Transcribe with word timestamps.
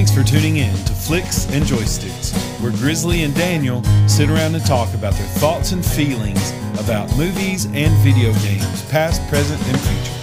Thanks 0.00 0.16
for 0.16 0.24
tuning 0.24 0.56
in 0.56 0.74
to 0.86 0.94
Flicks 0.94 1.44
and 1.50 1.62
Joysticks, 1.62 2.32
where 2.62 2.72
Grizzly 2.72 3.24
and 3.24 3.34
Daniel 3.34 3.84
sit 4.08 4.30
around 4.30 4.54
and 4.54 4.64
talk 4.64 4.94
about 4.94 5.12
their 5.12 5.26
thoughts 5.26 5.72
and 5.72 5.84
feelings 5.84 6.52
about 6.80 7.14
movies 7.18 7.66
and 7.66 7.92
video 7.98 8.32
games, 8.40 8.82
past, 8.88 9.20
present, 9.28 9.60
and 9.68 9.78
future. 9.78 10.14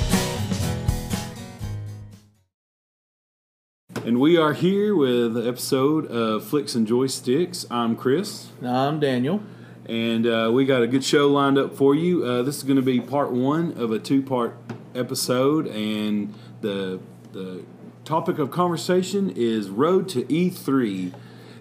And 4.04 4.20
we 4.20 4.36
are 4.36 4.54
here 4.54 4.96
with 4.96 5.38
an 5.38 5.48
episode 5.48 6.08
of 6.08 6.44
Flicks 6.44 6.74
and 6.74 6.88
Joysticks. 6.88 7.68
I'm 7.70 7.96
Chris. 7.96 8.48
I'm 8.64 9.00
Daniel. 9.00 9.44
And 9.86 10.26
uh, 10.26 10.50
we 10.52 10.66
got 10.66 10.82
a 10.82 10.88
good 10.88 11.04
show 11.04 11.28
lined 11.28 11.60
up 11.60 11.76
for 11.76 11.94
you. 11.94 12.26
Uh, 12.26 12.42
this 12.42 12.58
is 12.58 12.64
going 12.64 12.78
to 12.78 12.82
be 12.82 13.00
part 13.00 13.32
one 13.32 13.74
of 13.74 13.92
a 13.92 14.00
two 14.00 14.24
part 14.24 14.58
episode, 14.96 15.68
and 15.68 16.34
the 16.62 17.00
the 17.32 17.64
topic 18.08 18.40
of 18.40 18.50
conversation 18.50 19.30
is 19.36 19.70
Road 19.70 20.08
to 20.08 20.24
E3. 20.24 21.14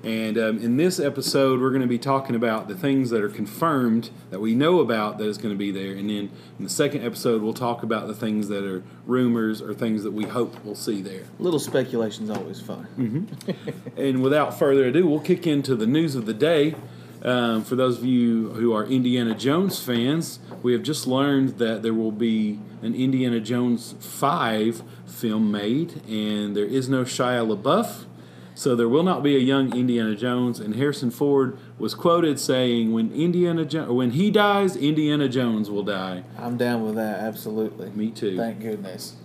And 0.05 0.39
um, 0.39 0.59
in 0.59 0.77
this 0.77 1.01
episode, 1.01 1.61
we're 1.61 1.71
going 1.71 1.83
to 1.83 1.89
be 1.89 1.99
talking 1.99 2.37
about 2.37 2.69
the 2.69 2.77
things 2.77 3.11
that 3.11 3.21
are 3.21 3.29
confirmed 3.29 4.11
that 4.31 4.39
we 4.39 4.55
know 4.55 4.79
about 4.79 5.19
that 5.19 5.27
is 5.27 5.39
going 5.39 5.53
to 5.53 5.59
be 5.59 5.73
there. 5.73 5.97
And 5.97 6.09
then 6.09 6.31
in 6.57 6.63
the 6.63 6.71
second 6.71 7.05
episode, 7.05 7.43
we'll 7.43 7.53
talk 7.53 7.83
about 7.83 8.07
the 8.07 8.15
things 8.15 8.47
that 8.47 8.65
are 8.65 8.85
rumors 9.07 9.61
or 9.61 9.75
things 9.75 10.05
that 10.05 10.13
we 10.13 10.23
hope 10.23 10.65
we'll 10.65 10.77
see 10.77 11.03
there. 11.03 11.25
Little 11.41 11.59
speculation 11.59 12.23
is 12.23 12.31
always 12.31 12.61
fun. 12.61 12.87
Mm-hmm. 12.97 13.81
and 14.01 14.23
without 14.23 14.57
further 14.57 14.85
ado, 14.85 15.05
we'll 15.05 15.19
kick 15.19 15.49
into 15.49 15.75
the 15.75 15.87
news 15.87 16.15
of 16.15 16.27
the 16.27 16.35
day. 16.35 16.77
Um, 17.27 17.65
for 17.65 17.75
those 17.75 17.99
of 17.99 18.05
you 18.05 18.51
who 18.51 18.73
are 18.73 18.85
Indiana 18.85 19.35
Jones 19.35 19.83
fans, 19.83 20.39
we 20.63 20.73
have 20.73 20.85
just 20.85 21.09
learned 21.09 21.59
that 21.59 21.83
there 21.83 21.93
will 21.93 22.13
be 22.13 22.61
an 22.83 22.95
Indiana 22.95 23.41
Jones 23.41 23.97
5 23.99 24.83
film 25.07 25.51
made, 25.51 26.03
and 26.09 26.57
there 26.57 26.65
is 26.65 26.89
no 26.89 27.03
Shia 27.03 27.45
LaBeouf. 27.45 28.05
So 28.55 28.77
there 28.77 28.89
will 28.89 29.03
not 29.03 29.25
be 29.25 29.35
a 29.35 29.41
young 29.41 29.77
Indiana 29.77 30.15
Jones, 30.15 30.61
and 30.61 30.77
Harrison 30.77 31.11
Ford 31.11 31.59
was 31.79 31.95
quoted 31.95 32.39
saying, 32.39 32.93
"When 32.93 33.11
Indiana 33.13 33.65
jo- 33.67 33.93
when 33.93 34.13
he 34.13 34.31
dies, 34.31 34.77
Indiana 34.77 35.29
Jones 35.29 35.69
will 35.69 35.83
die." 35.83 36.23
I'm 36.39 36.57
down 36.57 36.83
with 36.83 36.95
that. 36.95 37.19
Absolutely. 37.21 37.91
Me 37.91 38.11
too. 38.11 38.37
Thank 38.37 38.61
goodness. 38.61 39.17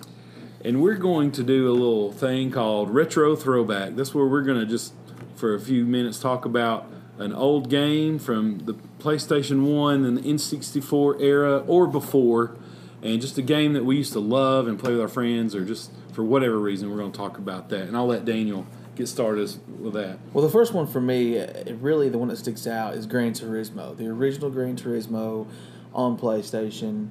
And 0.66 0.82
we're 0.82 0.98
going 0.98 1.32
to 1.34 1.44
do 1.44 1.70
a 1.70 1.72
little 1.72 2.12
thing 2.12 2.52
called 2.52 2.90
retro 2.90 3.36
throwback. 3.38 3.96
That's 3.96 4.14
where 4.14 4.26
we're 4.26 4.42
going 4.42 4.60
to 4.60 4.66
just 4.66 4.94
for 5.36 5.54
a 5.56 5.60
few 5.62 5.86
minutes 5.86 6.20
talk 6.20 6.44
about 6.44 6.88
an 7.22 7.34
old 7.34 7.70
game 7.70 8.20
from 8.20 8.60
the 8.60 8.74
PlayStation 9.00 9.64
1 9.64 10.06
and 10.06 10.18
the 10.18 10.22
N64 10.22 11.22
era 11.22 11.60
or 11.68 11.88
before, 11.88 12.58
and 13.02 13.22
just 13.22 13.38
a 13.38 13.42
game 13.42 13.74
that 13.74 13.86
we 13.86 13.96
used 13.98 14.14
to 14.14 14.20
love 14.20 14.68
and 14.68 14.80
play 14.80 14.92
with 14.92 15.02
our 15.02 15.08
friends, 15.08 15.56
or 15.56 15.64
just 15.64 15.92
for 16.14 16.24
whatever 16.24 16.60
reason, 16.60 16.90
we're 16.90 16.98
going 16.98 17.12
to 17.12 17.18
talk 17.18 17.38
about 17.38 17.70
that. 17.70 17.84
And 17.84 17.96
I'll 17.96 18.08
let 18.08 18.26
Daniel 18.26 18.66
get 18.96 19.08
started 19.08 19.50
with 19.80 19.94
that. 19.94 20.20
Well, 20.34 20.44
the 20.44 20.52
first 20.52 20.74
one 20.74 20.86
for 20.86 21.02
me, 21.02 21.44
really 21.80 22.10
the 22.10 22.18
one 22.18 22.28
that 22.28 22.38
sticks 22.38 22.68
out, 22.68 22.96
is 22.96 23.06
Gran 23.06 23.34
Turismo, 23.34 23.96
the 23.96 24.08
original 24.08 24.50
Gran 24.50 24.76
Turismo 24.76 25.48
on 25.94 26.18
PlayStation. 26.18 27.10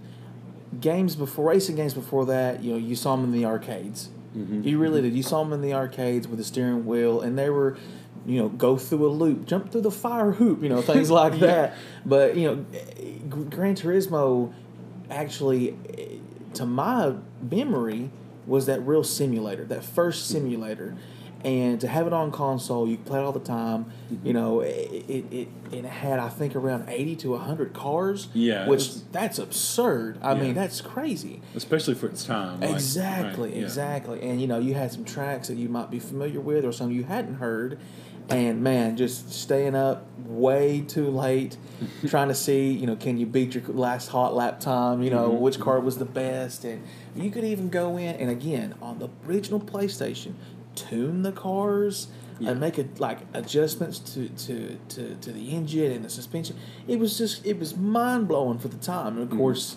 Games 0.81 1.17
before 1.17 1.51
racing 1.51 1.77
games 1.77 1.95
before 1.95 2.27
that, 2.27 2.63
you 2.63 2.73
know, 2.73 2.79
you 2.79 2.95
saw 2.95 3.17
them 3.17 3.25
in 3.25 3.33
the 3.33 3.45
arcades. 3.45 4.11
Mm-hmm. 4.37 4.63
You 4.63 4.79
really 4.79 5.03
did. 5.03 5.15
You 5.15 5.25
saw 5.25 5.43
them 5.43 5.53
in 5.53 5.61
the 5.61 5.73
arcades 5.73 6.29
with 6.29 6.39
the 6.39 6.45
steering 6.45 6.87
wheel, 6.87 7.21
and 7.21 7.37
they 7.37 7.51
were 7.51 7.77
you 8.27 8.39
know, 8.39 8.49
go 8.49 8.77
through 8.77 9.07
a 9.07 9.09
loop, 9.09 9.47
jump 9.47 9.73
through 9.73 9.81
the 9.83 9.91
fire 9.91 10.33
hoop, 10.33 10.63
you 10.63 10.69
know, 10.69 10.83
things 10.83 11.11
like 11.21 11.35
yeah. 11.35 11.39
that. 11.39 11.77
But 12.05 12.37
you 12.37 12.47
know, 12.47 12.67
Gran 13.51 13.75
Turismo 13.75 14.53
actually, 15.11 15.77
to 16.55 16.67
my 16.67 17.15
memory, 17.51 18.11
was 18.47 18.67
that 18.67 18.81
real 18.87 19.05
simulator, 19.05 19.65
that 19.65 19.85
first 19.85 20.29
simulator. 20.29 20.97
And 21.43 21.81
to 21.81 21.89
have 21.89 22.07
it 22.07 22.13
on 22.13 22.31
console, 22.33 22.87
you 22.87 22.99
play 22.99 23.19
it 23.19 23.23
all 23.23 23.33
the 23.33 23.41
time. 23.41 23.87
Mm-hmm. 24.13 24.27
You 24.27 24.33
know, 24.35 24.61
it, 24.61 25.05
it, 25.09 25.33
it, 25.33 25.49
it 25.73 25.85
had 25.87 26.19
I 26.19 26.29
think 26.29 26.55
around 26.55 26.91
eighty 26.91 27.17
to 27.17 27.35
hundred 27.39 27.73
cars. 27.73 28.29
Yeah, 28.35 28.69
which 28.69 29.03
that's 29.11 29.39
absurd. 29.39 30.19
I 30.21 30.35
yeah. 30.35 30.43
mean, 30.43 30.55
that's 30.55 30.83
crazy, 30.83 31.41
especially 31.55 31.95
for 31.95 32.09
its 32.09 32.27
time. 32.27 32.61
Like, 32.61 32.73
exactly, 32.73 33.53
right, 33.53 33.63
exactly. 33.63 34.21
And 34.21 34.39
you 34.39 34.47
know, 34.47 34.59
you 34.59 34.75
had 34.75 34.93
some 34.93 35.07
tracks 35.07 35.49
that 35.49 35.57
you 35.57 35.71
might 35.71 35.91
be 35.91 35.99
familiar 35.99 36.41
with, 36.41 36.63
or 36.67 36.73
some 36.73 36.93
you 36.93 37.05
hadn't 37.05 37.37
heard 37.37 37.79
and 38.31 38.63
man, 38.63 38.97
just 38.97 39.33
staying 39.33 39.75
up 39.75 40.07
way 40.19 40.83
too 40.83 41.09
late, 41.09 41.57
trying 42.07 42.29
to 42.29 42.35
see, 42.35 42.71
you 42.71 42.87
know, 42.87 42.97
can 42.97 43.19
you 43.19 43.27
beat 43.27 43.55
your 43.55 43.65
last 43.65 44.09
hot 44.09 44.35
lap 44.35 44.61
time? 44.61 45.03
You 45.03 45.11
know, 45.11 45.31
mm-hmm. 45.31 45.41
which 45.41 45.59
car 45.59 45.81
was 45.81 45.99
the 45.99 46.05
best, 46.05 46.65
and 46.65 46.83
you 47.15 47.31
could 47.31 47.45
even 47.45 47.69
go 47.69 47.97
in 47.97 48.15
and 48.17 48.31
again 48.31 48.75
on 48.81 48.99
the 48.99 49.09
original 49.27 49.61
PlayStation, 49.61 50.35
tune 50.75 51.23
the 51.23 51.33
cars. 51.33 52.09
Yeah. 52.39 52.53
And 52.53 52.61
make 52.61 52.79
it 52.79 52.99
like 52.99 53.19
adjustments 53.35 53.99
to, 54.15 54.31
to, 54.31 54.79
to, 54.89 55.15
to 55.15 55.31
the 55.31 55.51
engine 55.51 55.93
and 55.93 56.03
the 56.03 56.09
suspension. 56.09 56.57
It 56.89 56.99
was 56.99 57.19
just 57.19 57.45
it 57.45 57.59
was 57.59 57.77
mind 57.77 58.29
blowing 58.29 58.59
for 58.59 58.69
the 58.69 58.79
time. 58.79 59.09
And 59.09 59.25
of 59.25 59.29
mm-hmm. 59.29 59.37
course, 59.37 59.77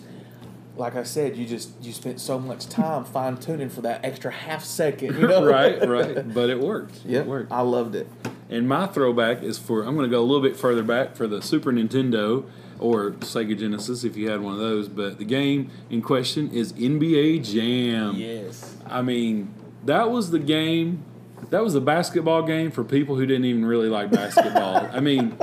like 0.76 0.96
I 0.96 1.02
said, 1.02 1.36
you 1.36 1.46
just 1.46 1.72
you 1.82 1.92
spent 1.92 2.20
so 2.20 2.38
much 2.38 2.66
time 2.66 3.04
fine 3.04 3.36
tuning 3.36 3.68
for 3.68 3.82
that 3.82 4.02
extra 4.02 4.32
half 4.32 4.64
second. 4.64 5.14
You 5.14 5.28
know? 5.28 5.44
right, 5.44 5.86
right. 5.86 6.26
But 6.34 6.48
it 6.48 6.58
worked. 6.58 7.02
Yeah, 7.04 7.20
it 7.20 7.26
worked. 7.26 7.52
I 7.52 7.60
loved 7.60 7.96
it. 7.96 8.08
And 8.50 8.68
my 8.68 8.86
throwback 8.86 9.42
is 9.42 9.58
for 9.58 9.82
I'm 9.82 9.96
going 9.96 10.08
to 10.08 10.14
go 10.14 10.20
a 10.20 10.24
little 10.24 10.42
bit 10.42 10.56
further 10.56 10.82
back 10.82 11.16
for 11.16 11.26
the 11.26 11.40
Super 11.40 11.72
Nintendo 11.72 12.44
or 12.78 13.12
Sega 13.12 13.58
Genesis 13.58 14.04
if 14.04 14.16
you 14.16 14.30
had 14.30 14.40
one 14.40 14.54
of 14.54 14.58
those. 14.58 14.88
But 14.88 15.18
the 15.18 15.24
game 15.24 15.70
in 15.90 16.02
question 16.02 16.50
is 16.50 16.72
NBA 16.74 17.44
Jam. 17.44 18.16
Yes. 18.16 18.76
I 18.86 19.02
mean, 19.02 19.52
that 19.84 20.10
was 20.10 20.30
the 20.30 20.38
game. 20.38 21.04
That 21.50 21.62
was 21.62 21.74
the 21.74 21.80
basketball 21.80 22.42
game 22.42 22.70
for 22.70 22.84
people 22.84 23.16
who 23.16 23.26
didn't 23.26 23.44
even 23.44 23.64
really 23.64 23.88
like 23.88 24.10
basketball. 24.10 24.88
I 24.92 25.00
mean, 25.00 25.38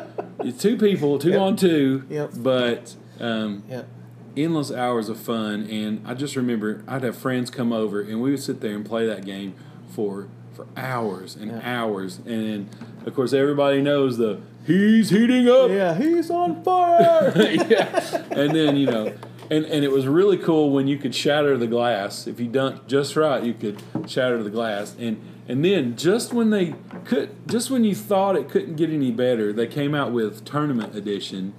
two 0.60 0.78
people, 0.78 1.20
two 1.20 1.32
yep. 1.32 1.40
on 1.40 1.56
two. 1.56 2.06
Yep. 2.10 2.32
But 2.38 2.96
um, 3.20 3.64
yep. 3.70 3.88
endless 4.36 4.72
hours 4.72 5.10
of 5.10 5.20
fun. 5.20 5.68
And 5.70 6.06
I 6.06 6.14
just 6.14 6.36
remember 6.36 6.84
I'd 6.88 7.04
have 7.04 7.18
friends 7.18 7.50
come 7.50 7.72
over 7.72 8.02
and 8.02 8.22
we 8.22 8.32
would 8.32 8.42
sit 8.42 8.62
there 8.62 8.76
and 8.76 8.86
play 8.86 9.06
that 9.06 9.26
game 9.26 9.56
for 9.90 10.28
for 10.54 10.68
hours 10.76 11.36
and 11.36 11.52
yeah. 11.52 11.62
hours. 11.64 12.20
And 12.26 12.70
of 13.06 13.16
course, 13.16 13.34
everybody 13.34 13.82
knows 13.82 14.18
the 14.18 14.42
he's 14.66 15.10
heating 15.10 15.50
up. 15.50 15.70
Yeah, 15.70 15.96
he's 15.96 16.30
on 16.30 16.64
fire. 16.64 17.34
yeah, 17.70 18.24
and 18.32 18.56
then 18.56 18.76
you 18.76 18.88
know. 18.88 19.14
And, 19.50 19.66
and 19.66 19.84
it 19.84 19.92
was 19.92 20.08
really 20.08 20.38
cool 20.38 20.70
when 20.70 20.88
you 20.88 20.98
could 20.98 21.14
shatter 21.14 21.58
the 21.58 21.68
glass. 21.68 22.26
If 22.26 22.40
you 22.40 22.48
done 22.48 22.80
just 22.88 23.18
right, 23.18 23.44
you 23.44 23.54
could 23.54 23.84
shatter 24.08 24.42
the 24.42 24.50
glass. 24.50 24.96
And 24.98 25.22
and 25.48 25.66
then 25.66 25.98
just 25.98 26.32
when 26.32 26.52
they 26.52 26.76
could, 27.04 27.36
just 27.50 27.70
when 27.70 27.84
you 27.84 27.94
thought 27.94 28.38
it 28.38 28.48
couldn't 28.48 28.78
get 28.78 28.90
any 28.90 29.12
better, 29.12 29.52
they 29.52 29.68
came 29.68 29.94
out 29.94 30.14
with 30.14 30.46
Tournament 30.46 30.96
Edition. 30.96 31.54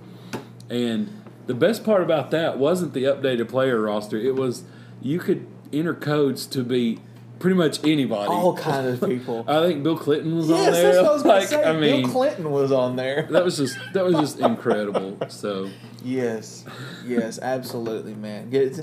And 0.71 1.23
the 1.47 1.53
best 1.53 1.85
part 1.85 2.03
about 2.03 2.31
that 2.31 2.59
wasn't 2.59 2.95
the 2.95 3.05
updated 3.05 3.51
player 3.51 3.81
roster. 3.83 4.17
It 4.17 4.37
was 4.37 4.65
you 5.03 5.19
could 5.19 5.47
enter 5.73 5.95
codes 5.95 6.47
to 6.47 6.63
be 6.63 7.01
pretty 7.39 7.57
much 7.57 7.85
anybody. 7.85 8.31
All 8.31 8.57
kind 8.57 8.87
of 8.87 9.01
people. 9.09 9.45
I 9.49 9.67
think 9.67 9.83
Bill 9.83 9.97
Clinton 9.97 10.37
was 10.37 10.49
yes, 10.49 10.67
on 10.67 10.73
there. 10.73 10.83
That's 10.83 10.97
what 10.99 11.07
I 11.07 11.13
was 11.13 11.25
like, 11.25 11.49
say. 11.49 11.65
I 11.65 11.73
mean, 11.73 12.03
Bill 12.03 12.11
Clinton 12.13 12.51
was 12.51 12.73
on 12.73 12.97
there. 12.97 13.23
that 13.31 13.45
was 13.45 13.57
just 13.57 13.79
that 13.95 14.05
was 14.05 14.15
just 14.17 14.39
incredible. 14.39 15.19
So 15.29 15.71
yes, 16.05 16.65
yes, 17.07 17.39
absolutely, 17.41 18.15
man. 18.15 18.49
It's, 18.53 18.81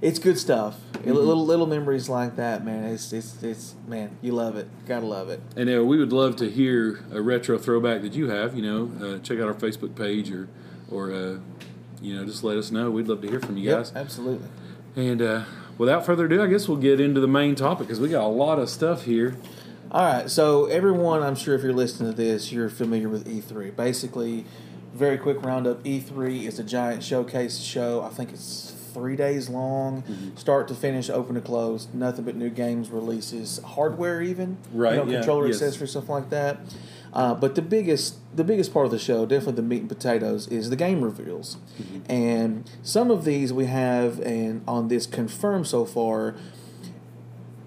it's 0.00 0.18
good 0.18 0.38
stuff. 0.38 0.78
Mm-hmm. 0.92 1.12
Little 1.12 1.46
little 1.46 1.66
memories 1.66 2.08
like 2.08 2.36
that, 2.36 2.64
man. 2.64 2.84
It's 2.84 3.12
it's 3.12 3.42
it's 3.42 3.74
man, 3.86 4.16
you 4.20 4.32
love 4.32 4.56
it. 4.56 4.68
Gotta 4.86 5.06
love 5.06 5.30
it. 5.30 5.40
And 5.56 5.74
uh, 5.74 5.84
we 5.84 5.98
would 5.98 6.12
love 6.12 6.36
to 6.36 6.50
hear 6.50 7.04
a 7.12 7.20
retro 7.22 7.58
throwback 7.58 8.02
that 8.02 8.12
you 8.12 8.28
have. 8.28 8.54
You 8.54 8.62
know, 8.62 9.06
uh, 9.06 9.18
check 9.20 9.38
out 9.38 9.46
our 9.46 9.54
Facebook 9.54 9.94
page 9.94 10.30
or 10.30 10.48
or 10.90 11.12
uh, 11.12 11.38
you 12.02 12.14
know 12.14 12.24
just 12.24 12.44
let 12.44 12.56
us 12.56 12.70
know. 12.70 12.90
We'd 12.90 13.08
love 13.08 13.22
to 13.22 13.28
hear 13.28 13.40
from 13.40 13.56
you 13.56 13.70
yep, 13.70 13.78
guys. 13.78 13.92
Absolutely. 13.94 14.48
And 14.96 15.22
uh, 15.22 15.44
without 15.78 16.06
further 16.06 16.26
ado, 16.26 16.42
I 16.42 16.46
guess 16.46 16.68
we'll 16.68 16.78
get 16.78 17.00
into 17.00 17.20
the 17.20 17.28
main 17.28 17.54
topic 17.54 17.86
because 17.86 18.00
we 18.00 18.08
got 18.08 18.24
a 18.24 18.28
lot 18.28 18.58
of 18.58 18.68
stuff 18.68 19.04
here. 19.04 19.36
All 19.90 20.04
right, 20.04 20.28
so 20.28 20.66
everyone, 20.66 21.22
I'm 21.22 21.36
sure 21.36 21.54
if 21.54 21.62
you're 21.62 21.72
listening 21.72 22.10
to 22.10 22.16
this, 22.16 22.50
you're 22.50 22.68
familiar 22.68 23.08
with 23.08 23.28
E3. 23.28 23.76
Basically, 23.76 24.44
very 24.92 25.18
quick 25.18 25.42
roundup 25.42 25.84
E3 25.84 26.46
is 26.46 26.58
a 26.58 26.64
giant 26.64 27.02
showcase 27.04 27.58
show. 27.58 28.02
I 28.02 28.08
think 28.08 28.32
it's 28.32 28.74
three 28.92 29.16
days 29.16 29.48
long, 29.48 30.02
mm-hmm. 30.02 30.36
start 30.36 30.68
to 30.68 30.74
finish, 30.74 31.10
open 31.10 31.34
to 31.34 31.40
close. 31.40 31.88
Nothing 31.92 32.24
but 32.24 32.36
new 32.36 32.50
games 32.50 32.90
releases, 32.90 33.58
hardware 33.58 34.22
even, 34.22 34.56
right? 34.72 34.94
You 34.94 35.04
know, 35.04 35.10
yeah, 35.10 35.18
controller 35.18 35.46
yes. 35.48 35.56
accessories, 35.60 35.90
stuff 35.90 36.08
like 36.08 36.30
that. 36.30 36.60
Uh, 37.14 37.32
but 37.32 37.54
the 37.54 37.62
biggest 37.62 38.16
the 38.36 38.42
biggest 38.42 38.72
part 38.72 38.84
of 38.84 38.90
the 38.90 38.98
show, 38.98 39.24
definitely 39.24 39.54
the 39.54 39.62
meat 39.62 39.80
and 39.80 39.88
potatoes, 39.88 40.48
is 40.48 40.68
the 40.68 40.76
game 40.76 41.00
reveals, 41.00 41.58
mm-hmm. 41.80 42.10
and 42.10 42.68
some 42.82 43.10
of 43.10 43.24
these 43.24 43.52
we 43.52 43.66
have 43.66 44.18
and 44.20 44.62
on 44.66 44.88
this 44.88 45.06
confirmed 45.06 45.66
so 45.66 45.84
far. 45.84 46.34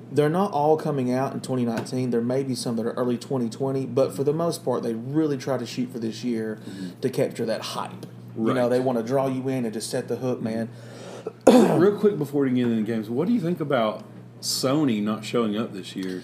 They're 0.10 0.30
not 0.30 0.54
all 0.54 0.78
coming 0.78 1.12
out 1.12 1.34
in 1.34 1.42
2019. 1.42 2.12
There 2.12 2.22
may 2.22 2.42
be 2.42 2.56
some 2.56 2.78
that 2.78 2.86
are 2.86 2.94
early 2.94 3.18
2020, 3.18 3.88
but 3.88 4.16
for 4.16 4.24
the 4.24 4.32
most 4.32 4.64
part, 4.64 4.82
they 4.82 4.94
really 4.94 5.38
try 5.38 5.58
to 5.58 5.66
shoot 5.66 5.92
for 5.92 6.00
this 6.00 6.24
year 6.24 6.62
mm-hmm. 6.62 7.00
to 7.02 7.10
capture 7.10 7.46
that 7.46 7.60
hype. 7.62 8.06
Right. 8.34 8.50
You 8.50 8.54
know, 8.54 8.70
they 8.70 8.80
want 8.80 9.00
to 9.00 9.04
draw 9.04 9.28
you 9.28 9.50
in 9.50 9.66
and 9.66 9.74
just 9.74 9.90
set 9.90 10.08
the 10.08 10.16
hook, 10.16 10.42
man. 10.42 10.70
Real 11.48 11.98
quick 12.00 12.18
before 12.18 12.44
we 12.44 12.52
get 12.52 12.64
into 12.64 12.76
the 12.78 12.82
games, 12.84 13.10
what 13.10 13.28
do 13.28 13.34
you 13.34 13.42
think 13.42 13.60
about 13.60 14.06
Sony 14.40 15.04
not 15.04 15.26
showing 15.26 15.58
up 15.58 15.74
this 15.74 15.94
year? 15.94 16.24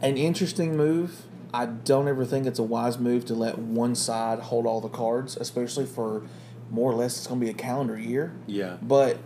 An 0.00 0.16
interesting 0.16 0.74
move. 0.74 1.26
I 1.56 1.64
don't 1.66 2.06
ever 2.06 2.24
think 2.26 2.46
it's 2.46 2.58
a 2.58 2.62
wise 2.62 2.98
move 2.98 3.24
to 3.26 3.34
let 3.34 3.58
one 3.58 3.94
side 3.94 4.40
hold 4.40 4.66
all 4.66 4.82
the 4.82 4.90
cards, 4.90 5.36
especially 5.38 5.86
for 5.86 6.22
more 6.70 6.92
or 6.92 6.94
less 6.94 7.16
it's 7.16 7.26
going 7.26 7.40
to 7.40 7.46
be 7.46 7.50
a 7.50 7.54
calendar 7.54 7.98
year. 7.98 8.34
Yeah. 8.46 8.76
But 8.82 9.18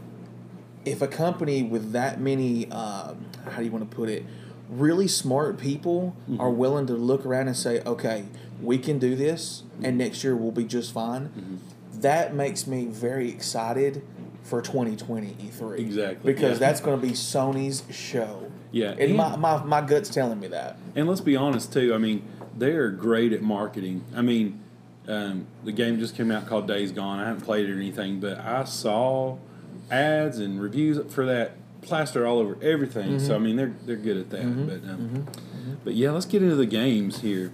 if 0.85 1.03
a 1.03 1.09
company 1.09 1.63
with 1.65 1.91
that 1.93 2.21
many, 2.21 2.71
um, 2.71 3.27
how 3.51 3.59
do 3.59 3.65
you 3.65 3.73
want 3.73 3.91
to 3.91 3.97
put 3.97 4.09
it, 4.09 4.25
really 4.69 5.09
smart 5.09 5.59
people 5.59 6.15
Mm-hmm. 6.31 6.41
are 6.41 6.51
willing 6.51 6.87
to 6.87 6.93
look 6.93 7.27
around 7.27 7.49
and 7.49 7.57
say, 7.57 7.83
okay, 7.85 8.27
we 8.63 8.79
can 8.79 9.01
do 9.01 9.17
this, 9.17 9.65
and 9.83 9.99
next 9.99 10.23
year 10.23 10.37
we'll 10.37 10.53
be 10.53 10.65
just 10.65 10.93
fine. 10.93 11.31
Mm-hmm. 11.31 11.57
That 12.03 12.35
makes 12.35 12.67
me 12.69 12.85
very 12.87 13.29
excited 13.29 14.03
for 14.45 14.63
2020 14.63 15.33
E3. 15.33 15.79
Exactly, 15.79 16.33
Because 16.33 16.53
yeah. 16.61 16.67
that's 16.67 16.81
going 16.81 17.01
to 17.01 17.05
be 17.07 17.13
Sony's 17.15 17.83
show. 17.93 18.50
Yeah, 18.73 18.91
And 18.93 19.01
and- 19.01 19.17
my, 19.17 19.37
my, 19.37 19.63
my 19.65 19.81
gut's 19.81 20.09
telling 20.11 20.39
me 20.41 20.49
that. 20.49 20.77
And 20.95 21.09
let's 21.09 21.21
be 21.21 21.37
honest 21.37 21.73
too. 21.73 21.93
I 21.95 21.99
mean, 21.99 22.23
they're 22.57 22.91
great 22.91 23.33
at 23.33 23.43
marketing. 23.43 24.05
I 24.15 24.23
mean, 24.23 24.61
um, 25.09 25.47
the 25.65 25.73
game 25.73 25.99
just 25.99 26.15
came 26.17 26.31
out 26.31 26.47
called 26.47 26.69
Days 26.69 26.93
Gone. 26.93 27.19
I 27.19 27.27
haven't 27.27 27.43
played 27.43 27.69
it 27.69 27.73
or 27.73 27.77
anything, 27.77 28.21
but 28.21 28.39
I 28.39 28.65
saw 28.65 29.39
ads 29.91 30.39
and 30.39 30.61
reviews 30.63 31.01
for 31.13 31.27
that 31.27 31.53
plaster 31.83 32.27
all 32.27 32.39
over 32.39 32.57
everything. 32.63 33.19
So 33.19 33.35
I 33.35 33.39
mean, 33.39 33.57
they're 33.57 33.75
they're 33.87 33.97
good 33.97 34.19
at 34.19 34.31
that. 34.31 34.67
But 34.67 34.89
um, 34.89 35.27
but 35.83 35.95
yeah, 35.95 36.11
let's 36.11 36.27
get 36.27 36.43
into 36.43 36.55
the 36.55 36.67
games 36.67 37.23
here. 37.23 37.51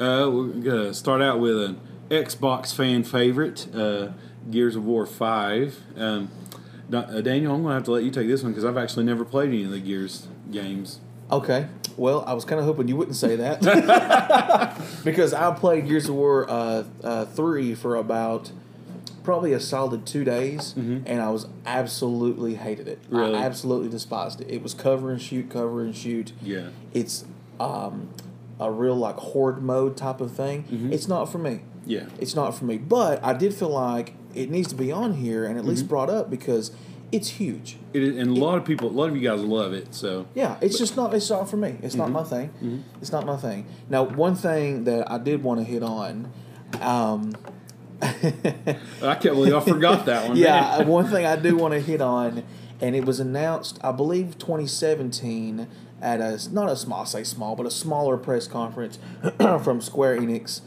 Uh, 0.00 0.28
we're 0.32 0.46
gonna 0.48 0.94
start 0.94 1.22
out 1.22 1.40
with 1.40 1.56
an 1.62 1.80
Xbox 2.10 2.74
fan 2.74 3.02
favorite, 3.04 3.68
uh, 3.74 4.08
Gears 4.50 4.76
of 4.76 4.84
War 4.84 5.06
Five. 5.06 5.78
Um, 5.96 6.30
Daniel, 6.90 7.54
I'm 7.54 7.62
gonna 7.62 7.74
have 7.74 7.84
to 7.84 7.92
let 7.92 8.04
you 8.04 8.10
take 8.10 8.28
this 8.28 8.42
one 8.42 8.52
because 8.52 8.64
I've 8.64 8.76
actually 8.76 9.04
never 9.04 9.24
played 9.24 9.48
any 9.48 9.64
of 9.64 9.70
the 9.70 9.80
Gears 9.80 10.28
games. 10.50 11.00
Okay. 11.30 11.66
Well, 11.96 12.24
I 12.26 12.34
was 12.34 12.44
kind 12.44 12.60
of 12.60 12.66
hoping 12.66 12.88
you 12.88 12.96
wouldn't 12.96 13.16
say 13.16 13.36
that 13.36 13.60
because 15.04 15.32
I 15.32 15.52
played 15.54 15.88
Gears 15.88 16.08
of 16.08 16.14
War 16.14 16.48
uh, 16.48 16.84
uh, 17.02 17.24
three 17.24 17.74
for 17.74 17.96
about 17.96 18.52
probably 19.24 19.52
a 19.52 19.58
solid 19.58 20.06
two 20.06 20.22
days, 20.22 20.74
and 20.76 21.20
I 21.20 21.30
was 21.30 21.48
absolutely 21.64 22.54
hated 22.54 22.86
it. 22.86 23.02
Mm-hmm. 23.04 23.16
Really? 23.16 23.34
I 23.34 23.42
absolutely 23.42 23.88
despised 23.88 24.40
it. 24.40 24.48
It 24.48 24.62
was 24.62 24.72
cover 24.74 25.10
and 25.10 25.20
shoot, 25.20 25.50
cover 25.50 25.82
and 25.82 25.96
shoot. 25.96 26.32
Yeah. 26.42 26.68
It's 26.94 27.24
um, 27.58 28.10
a 28.60 28.70
real 28.70 28.94
like 28.94 29.16
horde 29.16 29.62
mode 29.62 29.96
type 29.96 30.20
of 30.20 30.32
thing. 30.32 30.64
Mm-hmm. 30.64 30.92
It's 30.92 31.08
not 31.08 31.24
for 31.26 31.38
me. 31.38 31.62
Yeah. 31.86 32.06
It's 32.20 32.34
not 32.36 32.56
for 32.56 32.66
me. 32.66 32.78
But 32.78 33.22
I 33.24 33.32
did 33.32 33.54
feel 33.54 33.70
like 33.70 34.14
it 34.36 34.50
needs 34.50 34.68
to 34.68 34.74
be 34.74 34.92
on 34.92 35.14
here 35.14 35.44
and 35.44 35.52
at 35.56 35.60
Mm-hmm. 35.62 35.70
least 35.70 35.88
brought 35.88 36.10
up 36.10 36.30
because 36.30 36.70
it's 37.12 37.28
huge. 37.28 37.76
It 37.92 38.02
is, 38.02 38.16
and 38.16 38.36
a 38.36 38.40
lot 38.40 38.58
of 38.58 38.64
people, 38.64 38.88
a 38.88 38.90
lot 38.90 39.08
of 39.08 39.16
you 39.16 39.22
guys 39.28 39.40
love 39.40 39.72
it. 39.72 39.94
So 39.94 40.26
Yeah, 40.34 40.56
it's 40.60 40.76
just 40.78 40.96
not. 40.96 41.14
It's 41.14 41.30
not 41.30 41.48
for 41.48 41.56
me. 41.56 41.76
It's 41.82 41.94
not 41.94 42.10
my 42.10 42.22
Mm-hmm. 42.22 42.58
thing. 42.68 42.84
It's 43.00 43.12
not 43.12 43.24
my 43.26 43.36
thing. 43.36 43.66
Now, 43.88 44.02
one 44.02 44.34
thing 44.34 44.84
that 44.84 45.10
I 45.10 45.18
did 45.18 45.42
want 45.42 45.60
to 45.60 45.64
hit 45.64 45.82
on. 45.82 46.32
Um, 46.80 47.32
I 48.02 49.14
can't 49.20 49.22
believe 49.34 49.54
I 49.54 49.60
forgot 49.60 50.06
that 50.06 50.28
one. 50.28 50.36
yeah, 50.46 50.82
one 50.82 51.06
thing 51.06 51.24
I 51.24 51.36
do 51.36 51.56
want 51.56 51.72
to 51.74 51.80
hit 51.80 52.00
on, 52.00 52.42
and 52.80 52.94
it 52.94 53.04
was 53.04 53.20
announced, 53.20 53.78
I 53.82 53.92
believe, 53.92 54.36
2017 54.38 55.66
at 56.02 56.20
a 56.20 56.38
not 56.52 56.68
a 56.68 56.76
small, 56.76 57.02
I 57.02 57.04
say 57.04 57.24
small, 57.24 57.56
but 57.56 57.66
a 57.66 57.70
smaller 57.70 58.16
press 58.18 58.46
conference 58.46 58.98
from 59.38 59.80
Square 59.80 60.18
Enix. 60.20 60.60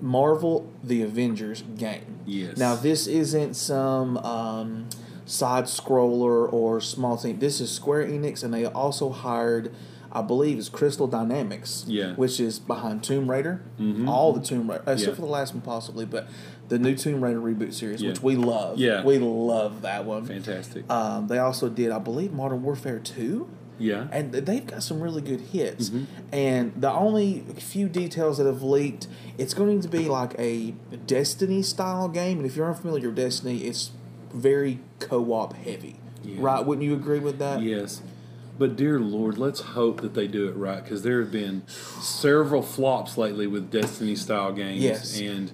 Marvel 0.00 0.70
the 0.84 1.02
Avengers 1.02 1.62
game. 1.76 2.20
Yes. 2.26 2.56
Now 2.56 2.74
this 2.74 3.06
isn't 3.06 3.54
some 3.54 4.18
um, 4.18 4.88
side 5.24 5.64
scroller 5.64 6.52
or 6.52 6.80
small 6.80 7.16
thing. 7.16 7.38
This 7.38 7.60
is 7.60 7.70
Square 7.70 8.06
Enix, 8.08 8.44
and 8.44 8.52
they 8.52 8.66
also 8.66 9.10
hired, 9.10 9.74
I 10.12 10.22
believe, 10.22 10.58
it's 10.58 10.68
Crystal 10.68 11.06
Dynamics. 11.06 11.84
Yeah. 11.88 12.14
Which 12.14 12.38
is 12.40 12.58
behind 12.58 13.02
Tomb 13.04 13.30
Raider, 13.30 13.62
mm-hmm. 13.80 14.08
all 14.08 14.32
the 14.32 14.40
Tomb 14.42 14.70
Raider, 14.70 14.82
except 14.86 15.08
Yeah. 15.08 15.14
for 15.14 15.20
the 15.22 15.26
last 15.26 15.54
one 15.54 15.62
possibly, 15.62 16.04
but 16.04 16.28
the 16.68 16.78
new 16.78 16.94
Tomb 16.94 17.22
Raider 17.22 17.40
reboot 17.40 17.72
series, 17.72 18.02
Yeah. 18.02 18.10
which 18.10 18.22
we 18.22 18.36
love. 18.36 18.78
Yeah. 18.78 19.04
We 19.04 19.18
love 19.18 19.82
that 19.82 20.04
one. 20.04 20.26
fantastic. 20.26 20.90
Um, 20.90 21.28
they 21.28 21.38
also 21.38 21.68
did, 21.68 21.90
I 21.90 21.98
believe, 22.00 22.32
Modern 22.32 22.62
Warfare 22.62 22.98
Two 22.98 23.48
yeah, 23.78 24.06
and 24.12 24.32
they've 24.32 24.66
got 24.66 24.82
some 24.82 25.00
really 25.00 25.22
good 25.22 25.40
hits. 25.40 25.90
Mhm. 25.90 26.06
And 26.32 26.72
the 26.76 26.90
only 26.92 27.44
few 27.58 27.88
details 27.88 28.38
that 28.38 28.46
have 28.46 28.62
leaked, 28.62 29.06
it's 29.38 29.54
going 29.54 29.80
to 29.80 29.88
be 29.88 30.08
like 30.08 30.34
a 30.38 30.74
Destiny 31.06 31.62
style 31.62 32.08
game. 32.08 32.38
And 32.38 32.46
if 32.46 32.56
you're 32.56 32.68
unfamiliar 32.68 33.08
with 33.08 33.16
Destiny, 33.16 33.58
it's 33.64 33.90
very 34.34 34.80
co-op 34.98 35.54
heavy, 35.54 35.96
Yeah. 36.24 36.36
right? 36.40 36.64
Wouldn't 36.66 36.84
you 36.86 36.94
agree 36.94 37.18
with 37.20 37.38
that? 37.38 37.62
yes. 37.62 38.02
But 38.58 38.74
dear 38.76 38.98
Lord, 38.98 39.36
let's 39.36 39.60
hope 39.60 40.00
that 40.00 40.14
they 40.14 40.26
do 40.26 40.48
it 40.48 40.56
right 40.56 40.82
because 40.82 41.02
there 41.02 41.20
have 41.20 41.30
been 41.30 41.62
several 42.00 42.62
flops 42.62 43.18
lately 43.18 43.46
with 43.46 43.70
Destiny 43.70 44.16
style 44.16 44.52
games. 44.52 44.82
Yes. 44.82 45.20
and 45.20 45.52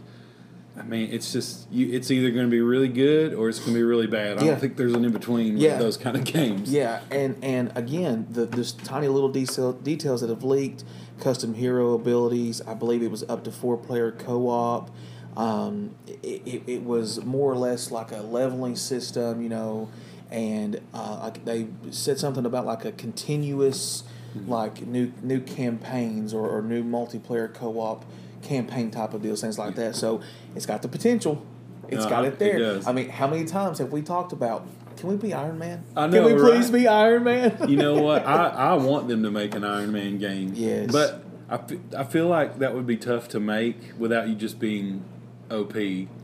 I 0.79 0.83
mean, 0.85 1.11
it's 1.13 1.33
just 1.33 1.71
you. 1.71 1.93
It's 1.93 2.11
either 2.11 2.31
going 2.31 2.47
to 2.47 2.51
be 2.51 2.63
really 2.63 2.89
good 2.89 3.35
or 3.35 3.49
it's 3.51 3.59
going 3.59 3.73
to 3.73 3.79
be 3.79 3.83
really 3.83 4.07
bad. 4.07 4.39
I 4.39 4.45
Yeah. 4.45 4.51
don't 4.53 4.61
think 4.61 4.77
there's 4.79 4.95
an 4.95 5.05
in 5.05 5.13
between 5.13 5.59
Yeah. 5.59 5.73
with 5.73 5.81
those 5.81 5.97
kind 5.99 6.17
of 6.17 6.25
games. 6.25 6.73
Yeah, 6.73 7.01
and 7.11 7.37
and 7.43 7.73
again, 7.75 8.27
the 8.31 8.47
this 8.47 8.73
tiny 8.73 9.09
little 9.09 9.29
detail, 9.29 9.73
details 9.75 10.23
that 10.23 10.31
have 10.31 10.45
leaked, 10.45 10.85
custom 11.21 11.55
hero 11.55 11.93
abilities. 11.95 12.63
I 12.67 12.73
believe 12.75 13.03
it 13.03 13.11
was 13.11 13.23
up 13.29 13.45
to 13.45 13.53
four 13.53 13.77
player 13.77 14.11
co 14.13 14.49
op. 14.49 14.91
Um, 15.37 15.95
it, 16.23 16.43
it, 16.47 16.63
it 16.67 16.85
was 16.85 17.23
more 17.25 17.51
or 17.53 17.57
less 17.57 17.91
like 17.91 18.11
a 18.13 18.21
leveling 18.23 18.77
system, 18.77 19.43
you 19.43 19.49
know, 19.49 19.89
and 20.31 20.81
uh, 20.95 21.19
like 21.23 21.45
they 21.45 21.69
said 21.91 22.19
something 22.19 22.45
about 22.47 22.65
like 22.67 22.85
a 22.87 22.93
continuous, 22.93 24.05
like 24.47 24.87
new 24.87 25.13
new 25.23 25.41
campaigns 25.41 26.33
or, 26.33 26.49
or 26.49 26.63
new 26.63 26.83
multiplayer 26.83 27.53
co 27.53 27.79
op 27.79 28.05
campaign 28.43 28.91
type 28.91 29.15
of 29.15 29.23
deals, 29.23 29.41
things 29.41 29.59
like 29.59 29.75
that. 29.77 29.95
So 29.97 30.21
it's 30.55 30.67
got 30.67 30.83
the 30.83 30.89
potential. 30.89 31.45
It's 31.89 32.05
got 32.07 32.21
Uh-huh, 32.25 32.29
it 32.33 32.39
there. 32.39 32.59
it. 32.77 32.87
I 32.87 32.93
mean, 32.93 33.09
how 33.11 33.27
many 33.29 33.45
times 33.45 33.79
have 33.79 33.93
we 33.93 34.03
talked 34.03 34.33
about? 34.33 34.67
Can 34.97 35.09
we 35.09 35.17
be 35.17 35.33
Iron 35.35 35.59
Man? 35.59 35.85
I 35.97 36.07
know, 36.07 36.27
Can 36.29 36.37
we 36.37 36.41
please 36.41 36.71
be 36.71 36.87
Iron 36.87 37.25
Man? 37.25 37.57
You 37.69 37.77
know 37.77 38.01
what? 38.03 38.27
I, 38.27 38.49
I 38.49 38.75
want 38.75 39.09
them 39.09 39.23
to 39.25 39.31
make 39.31 39.55
an 39.55 39.65
Iron 39.65 39.93
Man 39.93 40.19
game. 40.19 40.53
Yes. 40.55 40.91
But 40.93 41.25
I, 41.51 41.61
I 41.97 42.05
feel 42.05 42.29
like 42.29 42.59
that 42.61 42.75
would 42.75 42.87
be 42.87 42.97
tough 42.97 43.29
to 43.31 43.41
make 43.41 43.77
without 43.99 44.29
you 44.29 44.35
just 44.35 44.59
being 44.59 45.03
OP. 45.51 45.75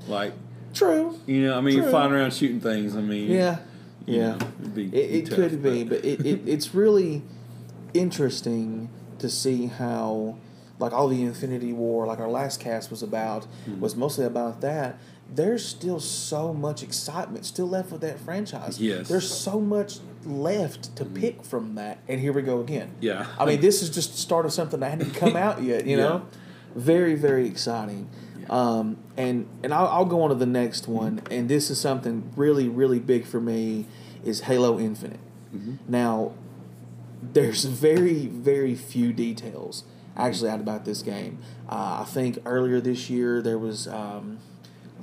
Like, 0.07 0.33
True. 0.75 1.19
you 1.27 1.43
know, 1.47 1.57
I 1.59 1.61
mean, 1.61 1.81
True. 1.81 1.91
flying 1.91 2.13
around 2.13 2.33
shooting 2.35 2.61
things. 2.61 2.95
I 2.97 3.01
mean, 3.01 3.31
Yeah. 3.31 3.59
Yeah. 4.07 4.37
know, 4.37 4.47
it'd 4.61 4.75
be, 4.75 4.85
It, 4.87 4.95
it 4.95 5.27
tough, 5.27 5.37
could 5.37 5.63
be, 5.63 5.85
but 5.85 6.03
it, 6.05 6.25
it, 6.25 6.41
it's 6.49 6.75
really 6.75 7.23
interesting 7.95 8.89
to 9.19 9.29
see 9.29 9.67
how, 9.67 10.37
like, 10.79 10.93
all 10.93 11.09
the 11.09 11.23
Infinity 11.23 11.73
War, 11.73 12.07
like 12.07 12.21
our 12.21 12.29
last 12.31 12.61
cast 12.61 12.91
was 12.91 13.03
about, 13.03 13.47
Mm-hmm. 13.67 13.81
was 13.81 13.97
mostly 13.97 14.25
about 14.25 14.61
that. 14.63 14.99
There's 15.35 15.65
still 15.65 16.01
so 16.01 16.55
much 16.55 16.83
excitement 16.83 17.45
still 17.45 17.69
left 17.69 17.93
with 17.93 18.01
that 18.01 18.19
franchise. 18.19 18.81
Yes. 18.81 19.01
Mm-hmm. 19.03 19.13
There's 19.13 19.31
so 19.31 19.61
much 19.61 19.99
left 20.25 20.97
to 20.97 21.05
pick 21.05 21.45
from 21.45 21.75
that. 21.75 21.99
And 22.09 22.19
here 22.21 22.33
we 22.33 22.41
go 22.43 22.61
again. 22.61 22.93
Yeah. 23.01 23.27
I 23.39 23.45
mean, 23.45 23.61
this 23.61 23.83
is 23.83 23.91
just 23.91 24.13
the 24.13 24.17
start 24.19 24.47
of 24.47 24.53
something 24.55 24.81
that 24.81 24.91
hadn't 24.91 25.15
come 25.15 25.37
out 25.37 25.63
yet, 25.63 25.85
you 25.87 25.97
Yeah. 25.99 26.03
know? 26.03 26.27
Very, 26.75 27.15
very 27.15 27.47
exciting. 27.47 28.09
Um, 28.49 28.97
and 29.19 29.47
and 29.63 29.75
I'll, 29.75 29.89
I'll 29.89 30.05
go 30.07 30.23
on 30.23 30.31
to 30.31 30.35
the 30.35 30.47
next 30.47 30.89
one. 30.89 31.21
And 31.31 31.49
this 31.51 31.69
is 31.71 31.79
something 31.79 32.33
really, 32.35 32.67
really 32.69 32.99
big 32.99 33.27
for 33.27 33.41
me 33.41 33.85
is 34.25 34.41
Halo 34.43 34.79
Infinite. 34.81 35.21
Mm-hmm. 35.55 35.75
Now, 35.89 36.33
there's 37.23 37.65
very, 37.65 38.27
very 38.27 38.75
few 38.75 39.13
details 39.13 39.85
actually 40.19 40.51
out 40.51 40.61
about 40.61 40.85
this 40.85 41.03
game. 41.03 41.39
Uh, 41.69 41.99
I 42.03 42.05
think 42.05 42.39
earlier 42.45 42.81
this 42.81 43.09
year 43.09 43.41
there 43.41 43.59
was 43.59 43.87
um, 43.89 44.39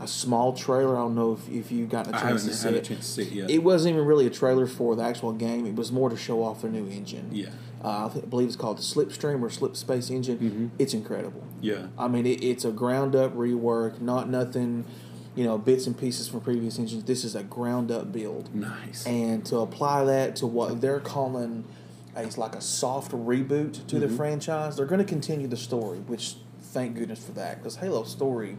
a 0.01 0.07
small 0.07 0.53
trailer. 0.53 0.95
I 0.95 1.00
don't 1.00 1.15
know 1.15 1.34
if, 1.34 1.48
if 1.50 1.72
you 1.72 1.86
got 1.86 2.07
a 2.07 2.12
chance 2.12 2.45
to 2.45 2.53
see 2.53 2.69
it. 2.69 2.84
chance 2.84 3.05
to 3.07 3.12
see 3.12 3.22
it 3.24 3.31
yet. 3.31 3.50
It 3.50 3.60
wasn't 3.63 3.95
even 3.95 4.05
really 4.05 4.27
a 4.27 4.31
trailer 4.31 4.67
for 4.67 4.95
the 4.95 5.03
actual 5.03 5.31
game. 5.34 5.65
It 5.65 5.75
was 5.75 5.91
more 5.91 6.10
to 6.10 6.17
show 6.17 6.43
off 6.43 6.63
a 6.63 6.69
new 6.69 6.88
engine. 6.89 7.29
yeah. 7.31 7.50
Uh, 7.84 8.07
I, 8.07 8.10
think, 8.10 8.25
I 8.25 8.27
believe 8.29 8.48
it's 8.48 8.55
called 8.55 8.79
the 8.79 8.81
Slipstream 8.81 9.43
or 9.43 9.50
Slip 9.51 9.75
Space 9.75 10.10
engine. 10.10 10.39
Mhm. 10.39 10.69
It's 10.81 10.95
incredible. 10.95 11.43
Yeah. 11.62 11.88
I 12.00 12.07
mean, 12.07 12.25
it, 12.25 12.43
it's 12.43 12.65
a 12.65 12.72
ground 12.72 13.15
up 13.15 13.36
rework, 13.36 14.01
not 14.01 14.27
nothing, 14.27 14.86
you 15.36 15.43
know, 15.43 15.60
bits 15.60 15.86
and 15.86 15.95
pieces 15.95 16.27
from 16.27 16.41
previous 16.41 16.79
engines. 16.79 17.03
This 17.03 17.24
is 17.24 17.36
a 17.36 17.43
ground 17.43 17.91
up 17.91 18.12
build. 18.12 18.53
Nice. 18.55 19.05
And 19.05 19.45
to 19.45 19.57
apply 19.60 20.03
that 20.05 20.36
to 20.38 20.48
what 20.48 20.81
they're 20.81 21.00
calling 21.00 21.63
a, 22.15 22.22
it's 22.24 22.38
like 22.38 22.55
a 22.55 22.62
soft 22.62 23.12
reboot 23.12 23.86
to 23.88 24.00
the 24.00 24.07
Mhm. 24.07 24.17
franchise, 24.17 24.75
they're 24.77 24.86
going 24.86 25.00
to 25.00 25.05
continue 25.05 25.48
the 25.48 25.57
story, 25.57 26.00
which 26.00 26.38
thank 26.62 26.95
goodness 26.95 27.19
for 27.19 27.31
that. 27.34 27.57
Because 27.60 27.77
Halo 27.77 28.03
story, 28.03 28.57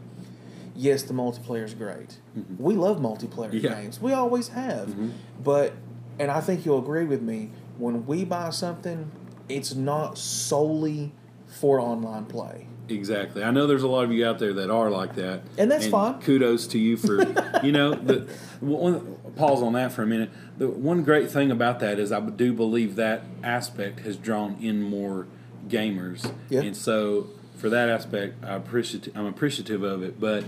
yes, 0.75 1.03
the 1.03 1.13
multiplayer 1.13 1.63
is 1.63 1.73
great. 1.73 2.17
Mhm. 2.37 2.59
We 2.59 2.75
love 2.75 2.99
multiplayer 2.99 3.51
Yeah. 3.53 3.73
games. 3.75 4.01
We 4.01 4.13
always 4.13 4.49
have. 4.49 4.89
Mhm. 4.89 5.11
But, 5.43 5.73
and 6.19 6.31
I 6.31 6.41
think 6.41 6.65
you'll 6.65 6.79
agree 6.79 7.05
with 7.05 7.21
me, 7.21 7.49
when 7.77 8.05
we 8.05 8.25
buy 8.25 8.49
something, 8.49 9.11
it's 9.49 9.75
not 9.75 10.17
solely 10.17 11.13
for 11.47 11.79
online 11.79 12.25
play. 12.25 12.67
Exactly. 12.89 13.43
I 13.43 13.51
know 13.51 13.67
there's 13.67 13.83
a 13.83 13.87
lot 13.87 14.03
of 14.05 14.11
you 14.11 14.25
out 14.25 14.39
there 14.39 14.53
that 14.53 14.69
are 14.69 14.89
like 14.89 15.15
that, 15.15 15.41
And 15.57 15.69
that's 15.69 15.87
fine. 15.87 16.19
Kudos 16.21 16.67
to 16.67 16.79
you 16.79 16.97
for 16.97 17.21
you 17.63 17.71
know 17.71 17.93
the 17.93 18.27
one. 18.59 19.15
Pause 19.35 19.61
on 19.61 19.73
that 19.73 19.91
for 19.91 20.01
a 20.01 20.07
minute. 20.07 20.31
The 20.57 20.67
one 20.67 21.03
great 21.03 21.29
thing 21.29 21.51
about 21.51 21.79
that 21.81 21.99
is 21.99 22.11
I 22.11 22.19
do 22.21 22.53
believe 22.53 22.95
that 22.95 23.21
aspect 23.43 23.99
has 23.99 24.17
drawn 24.17 24.57
in 24.59 24.81
more 24.81 25.27
gamers, 25.67 26.31
Yeah. 26.49 26.61
and 26.61 26.75
so 26.75 27.27
for 27.55 27.69
that 27.69 27.87
aspect, 27.89 28.43
I 28.43 28.55
appreciate 28.55 29.09
I'm 29.15 29.27
appreciative 29.27 29.83
of 29.83 30.01
it. 30.01 30.19
But 30.19 30.43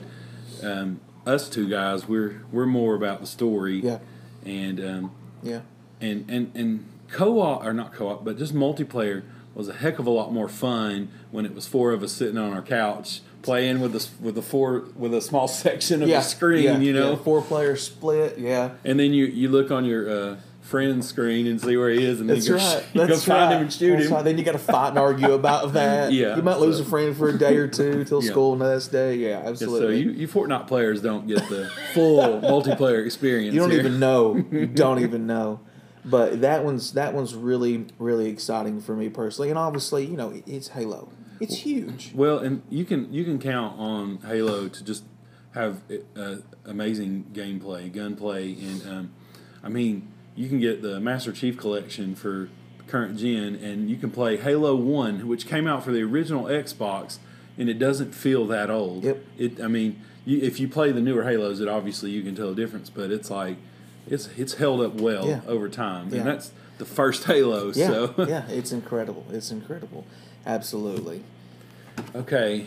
um, 0.64 1.02
us 1.28 1.50
two 1.50 1.70
guys, 1.70 2.08
we're 2.08 2.42
we're 2.52 2.66
more 2.66 2.96
about 2.96 3.22
the 3.22 3.28
story, 3.28 3.80
Yeah. 3.82 4.00
and 4.44 4.80
um, 4.84 5.12
Yeah. 5.44 5.62
and 6.02 6.26
and 6.30 6.52
and 6.56 6.86
co-op 7.12 7.64
or 7.64 7.74
not 7.74 7.94
co-op, 7.94 8.26
but 8.26 8.38
just 8.40 8.56
multiplayer 8.56 9.22
was 9.54 9.68
a 9.68 9.74
heck 9.74 10.00
of 10.00 10.08
a 10.08 10.12
lot 10.12 10.32
more 10.34 10.48
fun 10.50 11.10
when 11.32 11.46
it 11.46 11.54
was 11.54 11.68
four 11.68 11.92
of 11.92 12.04
us 12.04 12.12
sitting 12.12 12.38
on 12.38 12.54
our 12.54 12.62
couch 12.62 13.22
playing 13.42 13.80
with 13.80 13.94
the 13.94 14.08
with 14.24 14.36
the 14.36 14.42
four 14.42 14.86
with 14.96 15.14
a 15.14 15.22
small 15.22 15.48
section 15.66 16.04
of 16.04 16.10
yeah. 16.10 16.18
the 16.18 16.24
screen, 16.24 16.64
yeah. 16.64 16.78
you 16.80 16.94
know. 16.94 17.12
Yeah. 17.12 17.18
Four 17.18 17.42
player 17.42 17.76
split. 17.76 18.38
Yeah. 18.38 18.72
And 18.84 19.00
then 19.00 19.14
you 19.14 19.26
you 19.26 19.50
look 19.50 19.72
on 19.72 19.86
your 19.86 20.10
uh, 20.10 20.36
friend's 20.62 21.08
screen 21.08 21.48
and 21.48 21.60
see 21.60 21.76
where 21.78 21.90
he 21.90 22.04
is, 22.04 22.20
and 22.20 22.30
then 22.30 22.36
That's 22.38 22.48
you 22.48 22.56
go, 22.56 22.60
right. 22.60 22.86
you 22.94 23.02
go 23.02 23.08
That's 23.08 23.26
find 23.26 23.42
right. 23.42 23.56
him 23.56 23.62
and 23.64 23.74
shoot 23.74 23.96
That's 23.96 24.08
him. 24.08 24.14
right. 24.14 24.24
Then 24.24 24.38
you 24.38 24.44
got 24.44 24.52
to 24.52 24.60
fight 24.60 24.90
and 24.90 25.00
argue 25.00 25.32
about 25.34 25.74
that. 25.74 26.12
Yeah, 26.12 26.36
You 26.36 26.42
might 26.44 26.60
lose 26.60 26.78
so- 26.78 26.84
a 26.84 26.86
friend 26.86 27.16
for 27.16 27.30
a 27.30 27.38
day 27.38 27.56
or 27.58 27.68
two 27.68 28.04
till 28.04 28.22
school 28.22 28.56
next 28.56 28.90
day. 28.90 29.16
Yeah, 29.16 29.48
Yeah, 29.50 29.56
so 29.56 29.88
you, 29.90 30.12
you 30.12 30.28
Fortnite 30.28 30.68
players 30.68 31.02
don't 31.02 31.28
get 31.28 31.48
the 31.50 31.72
full 31.94 32.42
multiplayer 32.42 33.06
experience. 33.06 33.54
You 33.54 33.62
don't 33.62 33.72
here. 33.72 33.80
even 33.80 34.00
know. 34.00 34.36
You 34.52 34.68
don't 34.68 35.00
even 35.00 35.26
know. 35.28 35.62
But 36.06 36.42
that 36.42 36.64
one's 36.64 36.94
that 36.94 37.14
one's 37.14 37.36
really 37.36 37.86
really 38.00 38.30
exciting 38.30 38.80
for 38.82 38.96
me 38.96 39.10
personally, 39.10 39.50
and 39.50 39.58
obviously 39.60 40.06
you 40.06 40.16
know 40.18 40.42
it's 40.46 40.70
Halo. 40.70 41.10
It's 41.40 41.58
huge. 41.58 42.12
Well, 42.14 42.40
and 42.40 42.62
you 42.70 42.86
can 42.86 43.12
you 43.14 43.24
can 43.24 43.40
count 43.40 43.80
on 43.80 44.18
Halo 44.26 44.68
to 44.68 44.84
just 44.84 45.04
have 45.54 45.82
uh, 46.16 46.36
amazing 46.66 47.26
gameplay, 47.34 47.92
gunplay, 47.92 48.54
and 48.54 48.88
um, 48.88 49.12
I 49.64 49.70
mean 49.70 50.08
you 50.36 50.48
can 50.50 50.60
get 50.60 50.82
the 50.82 51.00
Master 51.00 51.32
Chief 51.32 51.58
collection 51.58 52.16
for 52.16 52.50
current 52.88 53.18
gen, 53.18 53.56
and 53.56 53.90
you 53.90 53.98
can 53.98 54.10
play 54.12 54.38
Halo 54.38 54.76
One, 54.76 55.28
which 55.28 55.48
came 55.48 55.68
out 55.68 55.84
for 55.84 55.92
the 55.92 56.02
original 56.02 56.46
Xbox, 56.46 57.20
and 57.58 57.70
it 57.70 57.80
doesn't 57.80 58.14
feel 58.14 58.46
that 58.48 58.70
old. 58.70 59.04
Yep. 59.04 59.26
It. 59.38 59.62
I 59.62 59.68
mean, 59.68 60.02
you, 60.26 60.40
if 60.42 60.60
you 60.60 60.68
play 60.68 60.92
the 60.92 61.02
newer 61.02 61.24
Halos, 61.24 61.60
it 61.60 61.68
obviously 61.68 62.12
you 62.12 62.22
can 62.24 62.36
tell 62.36 62.50
a 62.50 62.56
difference, 62.56 62.90
but 62.90 63.12
it's 63.12 63.30
like 63.30 63.58
it's 64.08 64.28
it's 64.38 64.56
held 64.56 64.82
up 64.82 64.96
well 64.96 65.28
Yeah. 65.28 65.42
over 65.48 65.70
time, 65.70 66.10
Yeah. 66.10 66.20
and 66.20 66.28
that's 66.28 66.52
the 66.80 66.86
first 66.86 67.24
Halo. 67.26 67.72
Yeah, 67.76 67.88
So 67.88 68.14
yeah, 68.28 68.48
it's 68.50 68.72
incredible. 68.72 69.26
It's 69.32 69.52
incredible. 69.52 70.06
Absolutely. 70.46 71.24
Okay. 72.16 72.66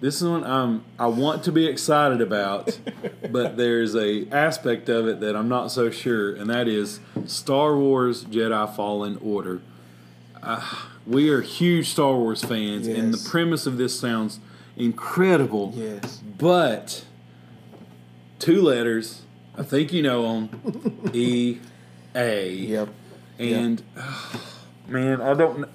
This 0.00 0.20
is 0.20 0.28
one 0.28 0.44
um, 0.44 0.84
I 0.98 1.06
want 1.06 1.44
to 1.44 1.52
be 1.52 1.66
excited 1.66 2.20
about, 2.20 2.78
but 3.30 3.56
there's 3.56 3.96
a 3.96 4.28
aspect 4.30 4.88
of 4.88 5.06
it 5.08 5.20
that 5.20 5.34
I'm 5.34 5.48
not 5.48 5.70
so 5.70 5.90
sure, 5.90 6.34
and 6.34 6.50
that 6.50 6.68
is 6.68 7.00
Star 7.26 7.76
Wars 7.76 8.24
Jedi 8.24 8.76
Fallen 8.76 9.18
Order. 9.22 9.62
Uh, 10.42 10.62
we 11.06 11.30
are 11.30 11.40
huge 11.40 11.88
Star 11.88 12.14
Wars 12.14 12.44
fans, 12.44 12.86
and 12.86 13.14
the 13.14 13.30
premise 13.30 13.66
of 13.66 13.78
this 13.78 13.98
sounds 13.98 14.40
incredible. 14.76 15.72
Yes. 15.74 16.20
But 16.36 17.04
two 18.38 18.60
letters, 18.60 19.22
I 19.56 19.62
think 19.62 19.92
you 19.92 20.02
know 20.02 20.22
them, 20.22 21.10
E 21.14 21.60
A. 22.14 22.50
Yep. 22.50 22.88
And 23.38 23.82
man, 24.86 25.20
I 25.22 25.34
don't. 25.34 25.68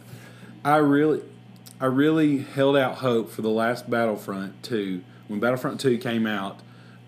I 0.63 0.77
really, 0.77 1.21
I 1.79 1.85
really 1.85 2.39
held 2.39 2.75
out 2.77 2.95
hope 2.95 3.31
for 3.31 3.41
the 3.41 3.49
last 3.49 3.89
Battlefront 3.89 4.61
two. 4.63 5.01
When 5.27 5.39
Battlefront 5.39 5.79
two 5.79 5.97
came 5.97 6.25
out, 6.27 6.59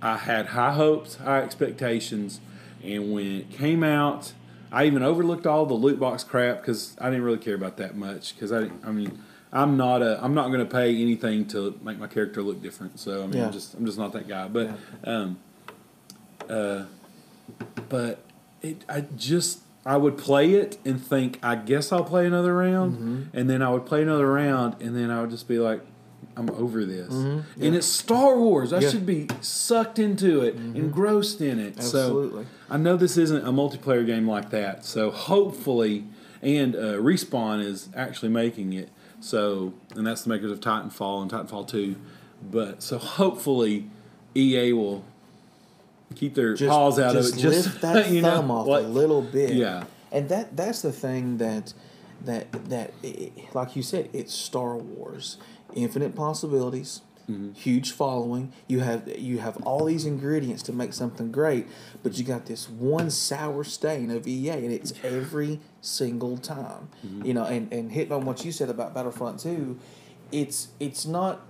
I 0.02 0.18
had 0.18 0.48
high 0.48 0.74
hopes, 0.74 1.16
high 1.16 1.42
expectations, 1.42 2.40
and 2.84 3.12
when 3.12 3.26
it 3.28 3.52
came 3.52 3.84
out, 3.84 4.34
I 4.72 4.86
even 4.86 5.04
overlooked 5.04 5.46
all 5.46 5.66
the 5.66 5.74
loot 5.74 6.00
box 6.00 6.24
crap 6.24 6.62
because 6.62 6.96
I 7.00 7.10
didn't 7.10 7.24
really 7.24 7.38
care 7.38 7.56
about 7.56 7.78
that 7.78 7.96
much. 7.96 8.34
Because 8.34 8.52
I, 8.52 8.70
I 8.84 8.92
mean, 8.92 9.22
I'm 9.52 9.76
not 9.76 10.02
a, 10.02 10.24
I'm 10.24 10.34
not 10.34 10.48
going 10.48 10.60
to 10.60 10.72
pay 10.72 10.96
anything 11.02 11.46
to 11.50 11.78
make 11.84 12.00
my 12.00 12.08
character 12.08 12.42
look 12.42 12.62
different. 12.62 13.00
So 13.00 13.24
I 13.24 13.28
mean, 13.28 13.38
Yeah. 13.38 13.48
I'm 13.48 13.52
just, 13.52 13.74
I'm 13.74 13.86
just 13.86 13.98
not 13.98 14.14
that 14.14 14.28
guy. 14.28 14.48
But, 14.48 14.72
um, 15.04 15.40
uh, 16.50 16.86
but 17.90 18.24
it, 18.62 18.86
I 18.88 19.02
just 19.02 19.60
I 19.86 19.98
would 19.98 20.18
play 20.18 20.54
it 20.54 20.78
and 20.86 21.04
think 21.04 21.40
I 21.42 21.56
guess 21.56 21.92
I'll 21.92 22.04
play 22.04 22.26
another 22.28 22.56
round, 22.56 22.94
Mm-hmm. 22.94 23.38
and 23.38 23.50
then 23.50 23.62
I 23.62 23.70
would 23.70 23.86
play 23.86 24.02
another 24.04 24.32
round, 24.32 24.82
and 24.82 24.96
then 24.96 25.10
I 25.10 25.22
would 25.22 25.32
just 25.32 25.48
be 25.48 25.58
like, 25.60 25.82
I'm 26.38 26.50
over 26.52 26.86
this. 26.86 27.12
Mm-hmm. 27.14 27.64
And 27.64 27.76
it's 27.76 27.88
Star 27.88 28.38
Wars. 28.38 28.72
I 28.72 28.80
Yeah. 28.80 28.90
should 28.90 29.06
be 29.06 29.28
sucked 29.42 30.00
into 30.00 30.42
it, 30.42 30.56
engrossed 30.56 31.42
in 31.42 31.60
it. 31.60 31.78
Absolutely. 31.78 32.44
So 32.44 32.50
I 32.70 32.78
know 32.78 32.96
this 32.96 33.18
isn't 33.18 33.46
a 33.46 33.52
multiplayer 33.52 34.06
game 34.06 34.28
like 34.30 34.50
that. 34.52 34.86
So 34.86 35.12
hopefully, 35.12 36.06
and 36.42 36.76
uh, 36.76 36.80
Respawn 36.98 37.62
is 37.64 37.90
actually 37.96 38.30
making 38.30 38.74
it. 38.74 38.90
So 39.20 39.74
and 39.96 40.06
that's 40.08 40.24
the 40.24 40.30
makers 40.30 40.52
of 40.52 40.60
Titanfall 40.62 41.22
and 41.24 41.30
Titanfall 41.32 41.68
Two. 41.68 41.96
But 42.50 42.82
so 42.82 42.98
hopefully, 42.98 43.90
EA 44.36 44.74
will 44.74 45.04
keep 46.16 46.36
their 46.36 46.54
Just, 46.54 46.70
paws 46.70 47.00
out 47.00 47.14
just 47.14 47.34
of 47.34 47.40
it. 47.40 47.42
Just 47.42 47.66
lift 47.68 47.82
that 47.82 48.10
you 48.12 48.22
know, 48.22 48.32
thumb 48.32 48.52
off 48.52 48.68
like- 48.68 48.84
a 48.84 48.88
little 48.88 49.22
bit. 49.22 49.54
Yeah. 49.54 49.86
And 50.12 50.30
that 50.30 50.58
that's 50.58 50.82
the 50.82 50.92
thing 50.92 51.38
that 51.38 51.74
that 52.26 52.52
that 52.70 52.94
i 53.04 53.32
like 53.54 53.76
you 53.76 53.84
said, 53.84 54.10
it's 54.14 54.34
Star 54.34 54.76
Wars, 54.76 55.38
infinite 55.74 56.16
possibilities. 56.16 57.02
Mm-hmm. 57.30 57.54
Huge 57.54 57.92
following. 57.92 58.52
You 58.68 58.82
have 58.82 59.08
you 59.18 59.38
have 59.40 59.58
all 59.64 59.86
these 59.86 60.06
ingredients 60.06 60.64
to 60.64 60.74
make 60.74 60.92
something 60.92 61.32
great, 61.32 61.68
but 62.04 62.18
you 62.18 62.26
got 62.26 62.46
this 62.48 62.68
one 62.68 63.10
sour 63.10 63.64
stain 63.64 64.12
of 64.12 64.28
EA, 64.28 64.50
and 64.50 64.72
it's 64.72 64.94
every 65.04 65.60
single 65.80 66.38
time. 66.38 66.90
Mm-hmm. 67.06 67.26
You 67.26 67.34
know, 67.36 67.46
and 67.46 67.72
and 67.72 67.92
hitting 67.92 68.12
on 68.12 68.26
what 68.26 68.44
you 68.44 68.52
said 68.52 68.70
about 68.70 68.94
Battlefront 68.94 69.40
Two, 69.40 69.80
it's 70.32 70.70
it's 70.80 71.06
not 71.06 71.42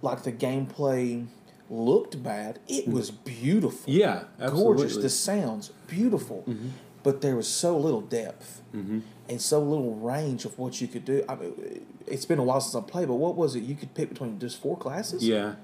like 0.00 0.22
the 0.22 0.32
gameplay 0.32 1.26
looked 1.70 2.22
bad. 2.22 2.58
It 2.68 2.82
mm-hmm. 2.84 2.92
was 2.92 3.10
beautiful 3.10 3.92
Yeah, 3.92 4.24
absolutely. 4.40 4.76
gorgeous. 4.76 4.96
The 4.96 5.08
sounds 5.10 5.70
beautiful, 5.86 6.44
mm-hmm. 6.48 6.68
but 7.02 7.20
there 7.20 7.36
was 7.36 7.48
so 7.48 7.76
little 7.76 8.00
depth 8.00 8.62
mm-hmm. 8.74 9.00
and 9.28 9.40
so 9.40 9.60
little 9.60 9.94
range 9.96 10.44
of 10.44 10.58
what 10.58 10.80
you 10.80 10.88
could 10.88 11.04
do. 11.04 11.24
I 11.28 11.34
mean, 11.34 11.86
it's 12.06 12.24
been 12.24 12.38
a 12.38 12.44
while 12.44 12.60
since 12.60 12.74
I 12.74 12.86
played, 12.88 13.08
but 13.08 13.14
what 13.14 13.36
was 13.36 13.56
it? 13.56 13.62
You 13.64 13.74
could 13.74 13.94
pick 13.94 14.08
between 14.10 14.38
just 14.38 14.60
four 14.60 14.76
classes. 14.76 15.26
Yeah, 15.26 15.54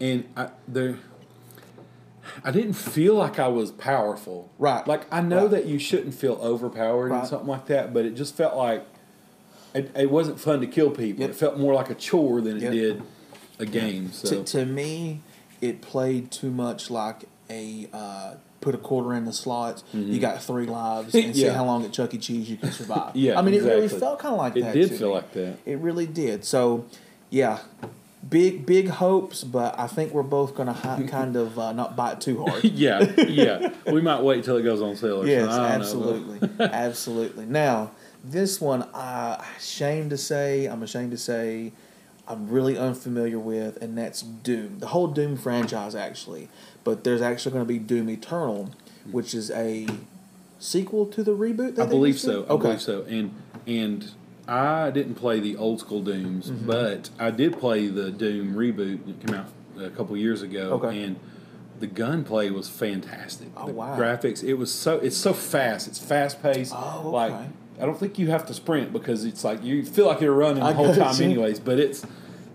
and 0.00 0.24
I 0.36 0.48
there. 0.66 0.98
I 2.42 2.50
didn't 2.50 2.72
feel 2.72 3.14
like 3.16 3.38
I 3.38 3.48
was 3.48 3.70
powerful. 3.70 4.50
Right. 4.58 4.86
Like 4.88 5.06
I 5.12 5.20
know 5.20 5.42
Right. 5.42 5.50
that 5.52 5.66
you 5.66 5.78
shouldn't 5.78 6.14
feel 6.14 6.38
overpowered 6.42 7.10
Right. 7.10 7.20
and 7.20 7.28
something 7.28 7.48
like 7.48 7.66
that, 7.66 7.92
but 7.92 8.06
it 8.06 8.16
just 8.16 8.34
felt 8.34 8.56
like 8.56 8.86
it, 9.74 9.90
it 9.94 10.10
wasn't 10.10 10.40
fun 10.40 10.60
to 10.60 10.66
kill 10.66 10.90
people. 10.90 11.20
Yep. 11.20 11.30
It 11.30 11.34
felt 11.34 11.58
more 11.58 11.74
like 11.74 11.90
a 11.90 11.94
chore 11.94 12.40
than 12.40 12.56
it 12.56 12.62
Yep. 12.62 12.72
did 12.72 13.02
a 13.58 13.66
game. 13.66 14.10
So 14.12 14.42
To, 14.42 14.44
to 14.44 14.64
me, 14.66 15.20
it 15.64 15.80
played 15.80 16.30
too 16.30 16.50
much 16.50 16.90
like 16.90 17.24
a 17.50 17.88
uh, 17.92 18.34
put 18.60 18.74
a 18.74 18.78
quarter 18.78 19.14
in 19.14 19.24
the 19.24 19.32
slots. 19.32 19.84
You 19.92 20.18
got 20.20 20.42
three 20.42 20.66
lives, 20.66 21.14
and 21.14 21.34
see 21.34 21.44
Mm-hmm. 21.44 21.54
How 21.54 21.64
long 21.64 21.84
at 21.84 21.92
Chuck 21.92 22.14
E. 22.14 22.18
Cheese 22.18 22.50
you 22.50 22.56
can 22.56 22.72
survive. 22.72 23.14
Yeah, 23.16 23.38
I 23.38 23.42
mean, 23.42 23.54
it 23.54 23.62
really 23.62 23.88
felt 23.88 24.18
kind 24.18 24.32
of 24.32 24.38
like 24.38 24.56
it 24.56 24.62
that. 24.62 24.76
It 24.76 24.88
did 24.88 24.98
feel 24.98 25.08
me. 25.08 25.14
like 25.14 25.32
that. 25.32 25.58
It 25.66 25.78
really 25.78 26.06
did. 26.06 26.44
So, 26.44 26.84
yeah, 27.30 27.58
big 28.28 28.64
big 28.66 28.88
hopes, 28.88 29.44
but 29.44 29.78
I 29.78 29.86
think 29.86 30.12
we're 30.12 30.22
both 30.22 30.54
going 30.54 30.72
to 30.74 31.06
kind 31.08 31.36
of 31.36 31.58
uh, 31.58 31.72
not 31.72 31.96
bite 31.96 32.20
too 32.20 32.44
hard. 32.44 32.64
yeah, 32.64 33.12
yeah. 33.28 33.72
We 33.86 34.00
might 34.00 34.22
wait 34.22 34.44
till 34.44 34.56
it 34.56 34.62
goes 34.62 34.80
on 34.82 34.96
sale. 34.96 35.22
Or 35.22 35.26
Yes, 35.26 35.46
don't 35.46 35.56
know, 35.56 35.64
absolutely, 35.64 36.48
absolutely. 36.60 37.46
Now, 37.46 37.90
this 38.24 38.60
one, 38.60 38.88
I 38.94 39.44
ashamed 39.58 40.10
to 40.10 40.16
say, 40.18 40.66
I'm 40.66 40.82
ashamed 40.82 41.10
to 41.12 41.18
say, 41.18 41.72
I'm 42.26 42.48
really 42.48 42.76
unfamiliar 42.78 43.38
with, 43.38 43.80
and 43.82 43.98
that's 43.98 44.22
Doom. 44.22 44.78
The 44.78 44.86
whole 44.88 45.08
Doom 45.08 45.36
franchise, 45.36 45.94
actually, 45.94 46.48
but 46.82 47.04
there's 47.04 47.20
actually 47.22 47.52
going 47.52 47.64
to 47.64 47.68
be 47.68 47.78
Doom 47.78 48.08
Eternal, 48.08 48.70
which 49.10 49.34
is 49.34 49.50
a 49.50 49.86
sequel 50.58 51.06
to 51.06 51.22
the 51.22 51.32
reboot. 51.36 51.76
That 51.76 51.86
I 51.88 51.90
believe 51.90 52.18
so. 52.18 52.44
I 52.44 52.56
believe 52.56 52.80
so. 52.80 53.02
And 53.02 53.34
and 53.66 54.10
I 54.48 54.90
didn't 54.90 55.14
play 55.16 55.40
the 55.40 55.56
old 55.56 55.80
school 55.80 56.02
Dooms, 56.02 56.50
Mm-hmm. 56.50 56.66
but 56.66 57.10
I 57.18 57.30
did 57.30 57.58
play 57.58 57.88
the 57.88 58.10
Doom 58.10 58.54
reboot 58.54 59.06
that 59.06 59.26
came 59.26 59.34
out 59.36 59.48
a 59.78 59.90
couple 59.90 60.16
years 60.16 60.42
ago. 60.42 60.72
Okay. 60.82 61.02
And 61.02 61.16
the 61.80 61.86
gunplay 61.86 62.50
was 62.50 62.68
fantastic. 62.68 63.48
Oh, 63.56 63.66
the 63.66 63.72
wow. 63.72 63.98
Graphics, 63.98 64.42
it 64.44 64.54
was 64.54 64.72
so 64.72 64.98
it's 64.98 65.16
so 65.16 65.32
fast. 65.34 65.88
It's 65.88 65.98
fast 65.98 66.42
paced. 66.42 66.72
Oh, 66.74 67.10
Like 67.12 67.32
okay. 67.32 67.46
I 67.80 67.86
don't 67.86 67.98
think 67.98 68.18
you 68.18 68.30
have 68.30 68.46
to 68.46 68.54
sprint 68.54 68.92
because 68.92 69.24
it's 69.24 69.42
like 69.44 69.62
you 69.64 69.84
feel 69.84 70.06
like 70.06 70.20
you're 70.20 70.32
running 70.32 70.62
the 70.62 70.68
I 70.68 70.72
whole 70.72 70.94
time 70.94 71.14
you. 71.18 71.24
anyways. 71.24 71.58
But 71.60 71.78
it's 71.80 72.06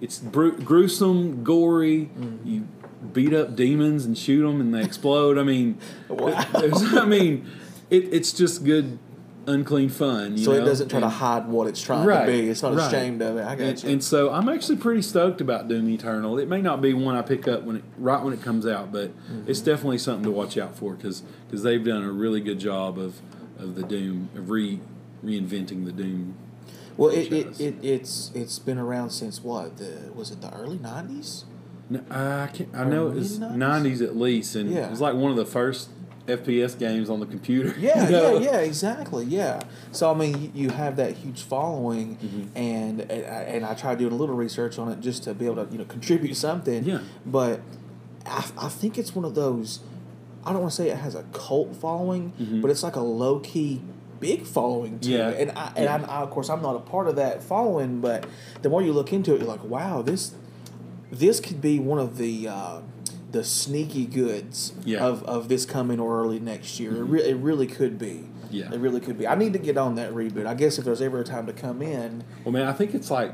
it's 0.02 0.18
bru- 0.20 0.58
gruesome, 0.58 1.44
gory. 1.44 2.10
Mm. 2.18 2.46
You 2.46 2.68
beat 3.14 3.34
up 3.34 3.56
demons 3.56 4.06
and 4.06 4.18
shoot 4.18 4.44
them 4.46 4.62
and 4.62 4.74
they 4.74 4.82
explode. 4.84 5.38
I 5.38 5.44
mean, 5.44 5.78
Wow. 6.10 6.34
I 6.54 7.06
mean, 7.06 7.50
it, 7.90 8.14
it's 8.14 8.32
just 8.34 8.64
good 8.64 8.98
unclean 9.48 9.90
fun. 9.90 10.38
You 10.38 10.44
so 10.46 10.52
know? 10.52 10.62
it 10.62 10.66
doesn't 10.66 10.90
try 10.90 11.00
to 11.00 11.06
And- 11.08 11.16
hide 11.16 11.48
what 11.48 11.68
it's 11.68 11.82
trying 11.82 12.06
Right, 12.06 12.26
to 12.26 12.32
be. 12.32 12.50
It's 12.50 12.62
not 12.62 12.76
right. 12.76 12.88
ashamed 12.88 13.22
of 13.22 13.38
it. 13.38 13.46
I 13.46 13.56
got 13.56 13.64
And, 13.68 13.84
you. 13.84 13.90
and 13.90 14.04
so 14.04 14.32
I'm 14.32 14.48
actually 14.48 14.78
pretty 14.78 15.02
stoked 15.02 15.42
about 15.42 15.68
Doom 15.68 15.90
Eternal. 15.90 16.38
It 16.38 16.48
may 16.48 16.62
not 16.62 16.82
be 16.82 16.94
one 16.94 17.16
I 17.16 17.24
pick 17.24 17.48
up 17.48 17.64
when 17.64 17.78
it, 17.78 17.84
right 17.98 18.22
when 18.24 18.32
it 18.34 18.42
comes 18.42 18.66
out, 18.68 18.92
but 18.92 19.10
Mm-hmm. 19.10 19.50
it's 19.50 19.60
definitely 19.62 19.98
something 19.98 20.24
to 20.24 20.32
watch 20.32 20.58
out 20.58 20.76
for 20.78 20.94
because 20.94 21.24
they've 21.52 21.84
done 21.84 22.04
a 22.04 22.12
really 22.12 22.42
good 22.42 22.60
job 22.60 22.98
of, 23.00 23.20
of 23.58 23.76
the 23.76 23.84
Doom 23.84 24.30
of 24.36 24.50
re 24.50 24.80
reinventing 25.24 25.86
the 25.86 25.92
Doom. 25.92 26.36
well, 26.98 27.10
it, 27.12 27.32
it, 27.32 27.60
it, 27.60 27.76
it's 27.84 28.32
it's 28.36 28.60
been 28.60 28.78
around 28.78 29.10
since 29.12 29.44
what? 29.44 29.78
The 29.78 30.12
was 30.14 30.32
it 30.32 30.42
the 30.42 30.54
early 30.54 30.80
nineties? 30.80 31.46
No, 31.90 32.02
I 32.12 32.48
can't, 32.54 32.70
I 32.76 32.84
know 32.84 33.08
it 33.08 33.16
was 33.16 33.40
mid-nineties? 33.40 34.02
at 34.02 34.16
least, 34.16 34.56
and 34.56 34.70
Yeah. 34.72 34.86
it 34.88 34.92
was 34.92 35.02
like 35.02 35.16
one 35.16 35.32
of 35.32 35.38
the 35.38 35.46
first 35.46 35.90
FPS 36.28 36.78
games 36.78 37.10
on 37.10 37.20
the 37.20 37.26
computer. 37.26 37.74
Yeah, 37.80 38.06
you 38.06 38.12
know? 38.16 38.38
yeah, 38.38 38.52
yeah, 38.52 38.58
exactly, 38.60 39.26
yeah. 39.26 39.60
So 39.92 40.12
I 40.12 40.14
mean, 40.14 40.52
you- 40.54 40.70
have 40.70 40.98
that 40.98 41.16
huge 41.18 41.42
following, 41.42 42.18
Mm-hmm. 42.18 42.58
and 42.58 43.02
and 43.02 43.12
I, 43.26 43.42
and 43.54 43.66
I 43.66 43.74
tried 43.74 43.98
doing 43.98 44.14
a 44.14 44.16
little 44.16 44.36
research 44.36 44.78
on 44.78 44.92
it 44.92 45.00
just 45.00 45.24
to 45.24 45.34
be 45.34 45.46
able 45.48 45.66
to 45.66 45.72
you 45.72 45.80
know 45.80 45.86
contribute 45.86 46.36
something. 46.36 46.84
Yeah. 46.84 47.00
But 47.26 47.62
I, 48.26 48.46
I 48.58 48.70
think 48.70 48.98
it's 49.00 49.16
one 49.16 49.26
of 49.26 49.34
those. 49.34 49.80
I 50.46 50.52
don't 50.54 50.62
want 50.62 50.72
to 50.74 50.78
say 50.78 50.90
it 50.90 50.98
has 50.98 51.16
a 51.16 51.24
cult 51.34 51.76
following, 51.76 52.34
Mhm. 52.40 52.62
but 52.62 52.70
it's 52.72 52.84
like 52.84 52.96
a 52.96 53.02
low 53.02 53.40
key 53.40 53.82
big 54.20 54.46
following 54.46 55.00
to 55.00 55.10
Yeah. 55.10 55.30
And 55.30 55.52
I, 55.52 55.72
and 55.76 55.86
Yeah. 55.86 56.06
I, 56.10 56.22
of 56.22 56.30
course 56.30 56.50
I'm 56.50 56.62
not 56.62 56.76
a 56.76 56.80
part 56.80 57.08
of 57.08 57.16
that 57.18 57.42
following, 57.44 58.02
but 58.02 58.26
the 58.62 58.70
more 58.70 58.82
you 58.82 58.94
look 58.94 59.14
into 59.14 59.34
it, 59.34 59.40
you're 59.40 59.48
like, 59.50 59.64
wow, 59.64 60.02
this 60.02 60.34
this 61.12 61.40
could 61.40 61.60
be 61.62 61.80
one 61.80 62.00
of 62.00 62.18
the 62.18 62.48
uh, 62.48 62.80
the 63.32 63.44
sneaky 63.44 64.06
goods 64.06 64.74
Yeah. 64.86 65.00
Mm-hmm. 65.00 65.06
of, 65.06 65.24
of 65.24 65.50
this 65.50 65.66
coming 65.66 66.00
or 66.00 66.20
early 66.22 66.40
next 66.40 66.80
year. 66.80 66.96
It, 66.98 67.04
re- 67.04 67.24
it 67.24 67.36
really 67.38 67.68
could 67.68 67.98
be. 68.00 68.26
Yeah. 68.52 68.72
It 68.74 68.80
really 68.80 69.00
could 69.00 69.18
be. 69.18 69.28
I 69.28 69.36
need 69.36 69.54
to 69.54 69.60
get 69.60 69.78
on 69.78 69.96
that 69.96 70.12
reboot. 70.14 70.48
I 70.48 70.56
guess 70.56 70.80
if 70.80 70.86
there's 70.86 71.02
ever 71.02 71.20
a 71.20 71.24
time 71.24 71.46
to 71.46 71.54
come 71.54 71.82
in, 71.84 72.24
Well, 72.44 72.52
man, 72.52 72.68
I 72.68 72.74
think 72.74 72.96
it's 72.96 73.12
like 73.12 73.32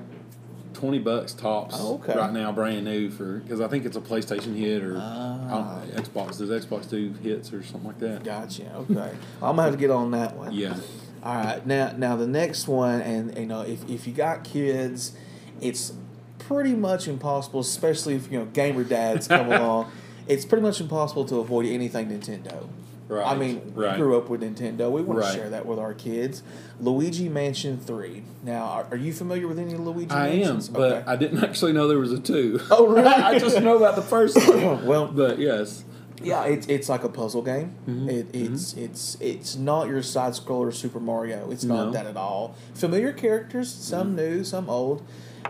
twenty 0.75 0.99
bucks 0.99 1.33
tops 1.33 1.75
Oh, 1.79 1.95
okay. 1.95 2.15
right 2.17 2.31
now, 2.31 2.51
brand 2.51 2.85
new 2.85 3.09
for 3.09 3.39
because 3.39 3.61
I 3.61 3.67
think 3.67 3.85
it's 3.85 3.97
a 3.97 4.01
PlayStation 4.01 4.55
hit 4.55 4.83
or 4.83 4.97
Ah. 4.99 5.45
I 5.45 5.49
don't 5.49 5.95
know, 5.95 6.01
Xbox. 6.01 6.37
Does 6.37 6.49
Xbox 6.65 6.89
do 6.89 7.13
hits 7.23 7.51
or 7.53 7.63
something 7.63 7.87
like 7.87 7.99
that? 7.99 8.23
gotcha. 8.23 8.71
Okay, 8.75 9.11
I'm 9.41 9.55
gonna 9.55 9.63
have 9.63 9.71
to 9.73 9.77
get 9.79 9.89
on 9.89 10.11
that 10.11 10.35
one. 10.35 10.51
Yeah. 10.53 10.75
All 11.23 11.35
right. 11.35 11.65
Now, 11.65 11.91
now 11.97 12.15
the 12.15 12.27
next 12.27 12.67
one, 12.67 13.01
and 13.01 13.35
you 13.37 13.45
know, 13.47 13.61
if 13.61 13.89
if 13.89 14.05
you 14.05 14.13
got 14.13 14.43
kids, 14.43 15.13
it's 15.61 15.93
pretty 16.37 16.75
much 16.75 17.07
impossible, 17.07 17.61
especially 17.61 18.13
if 18.15 18.31
you 18.31 18.37
know 18.39 18.45
gamer 18.45 18.83
dads 18.83 19.27
come 19.27 19.47
along. 19.51 19.91
It's 20.27 20.45
pretty 20.45 20.61
much 20.63 20.81
impossible 20.81 21.25
to 21.25 21.35
avoid 21.37 21.65
anything 21.67 22.09
Nintendo. 22.09 22.67
Right. 23.07 23.27
I 23.27 23.35
mean, 23.35 23.61
we 23.75 23.87
grew 23.97 24.17
up 24.17 24.29
with 24.29 24.41
Nintendo. 24.41 24.89
We 24.89 25.03
want 25.03 25.19
Right. 25.19 25.31
to 25.31 25.37
share 25.37 25.49
that 25.51 25.65
with 25.67 25.77
our 25.77 25.93
kids. 25.93 26.41
Luigi 26.79 27.29
Mansion 27.29 27.77
Three. 27.77 28.23
Now, 28.43 28.63
are, 28.63 28.87
are 28.91 28.97
you 28.97 29.13
familiar 29.13 29.47
with 29.47 29.59
any 29.59 29.75
Luigi? 29.75 30.09
I 30.09 30.27
am, 30.29 30.39
Mansions? 30.39 30.69
but 30.69 30.91
Okay. 30.91 31.03
I 31.05 31.15
didn't 31.15 31.43
actually 31.43 31.73
know 31.73 31.87
there 31.87 31.99
was 31.99 32.11
a 32.11 32.19
two. 32.19 32.59
Oh, 32.71 32.87
really? 32.87 33.07
I 33.07 33.37
just 33.37 33.61
know 33.61 33.77
about 33.77 33.95
the 33.95 34.01
first 34.01 34.35
one. 34.37 34.85
well, 34.87 35.05
But 35.07 35.37
yes, 35.37 35.83
Yeah, 36.23 36.45
it's 36.45 36.65
it's 36.67 36.89
like 36.89 37.03
a 37.03 37.09
puzzle 37.09 37.43
game. 37.43 37.75
Mhm, 37.87 38.09
It, 38.09 38.27
it's 38.33 38.73
it's 38.73 39.17
it's 39.19 39.55
not 39.55 39.87
your 39.87 40.01
side 40.01 40.33
scroller 40.33 40.73
Super 40.73 40.99
Mario. 40.99 41.51
It's 41.51 41.63
not 41.63 41.75
No. 41.75 41.81
Mm-hmm. 41.83 41.91
that 41.93 42.05
at 42.07 42.17
all. 42.17 42.55
Familiar 42.73 43.11
characters, 43.13 43.71
some 43.71 44.15
new, 44.15 44.43
some 44.43 44.67
old, 44.67 45.03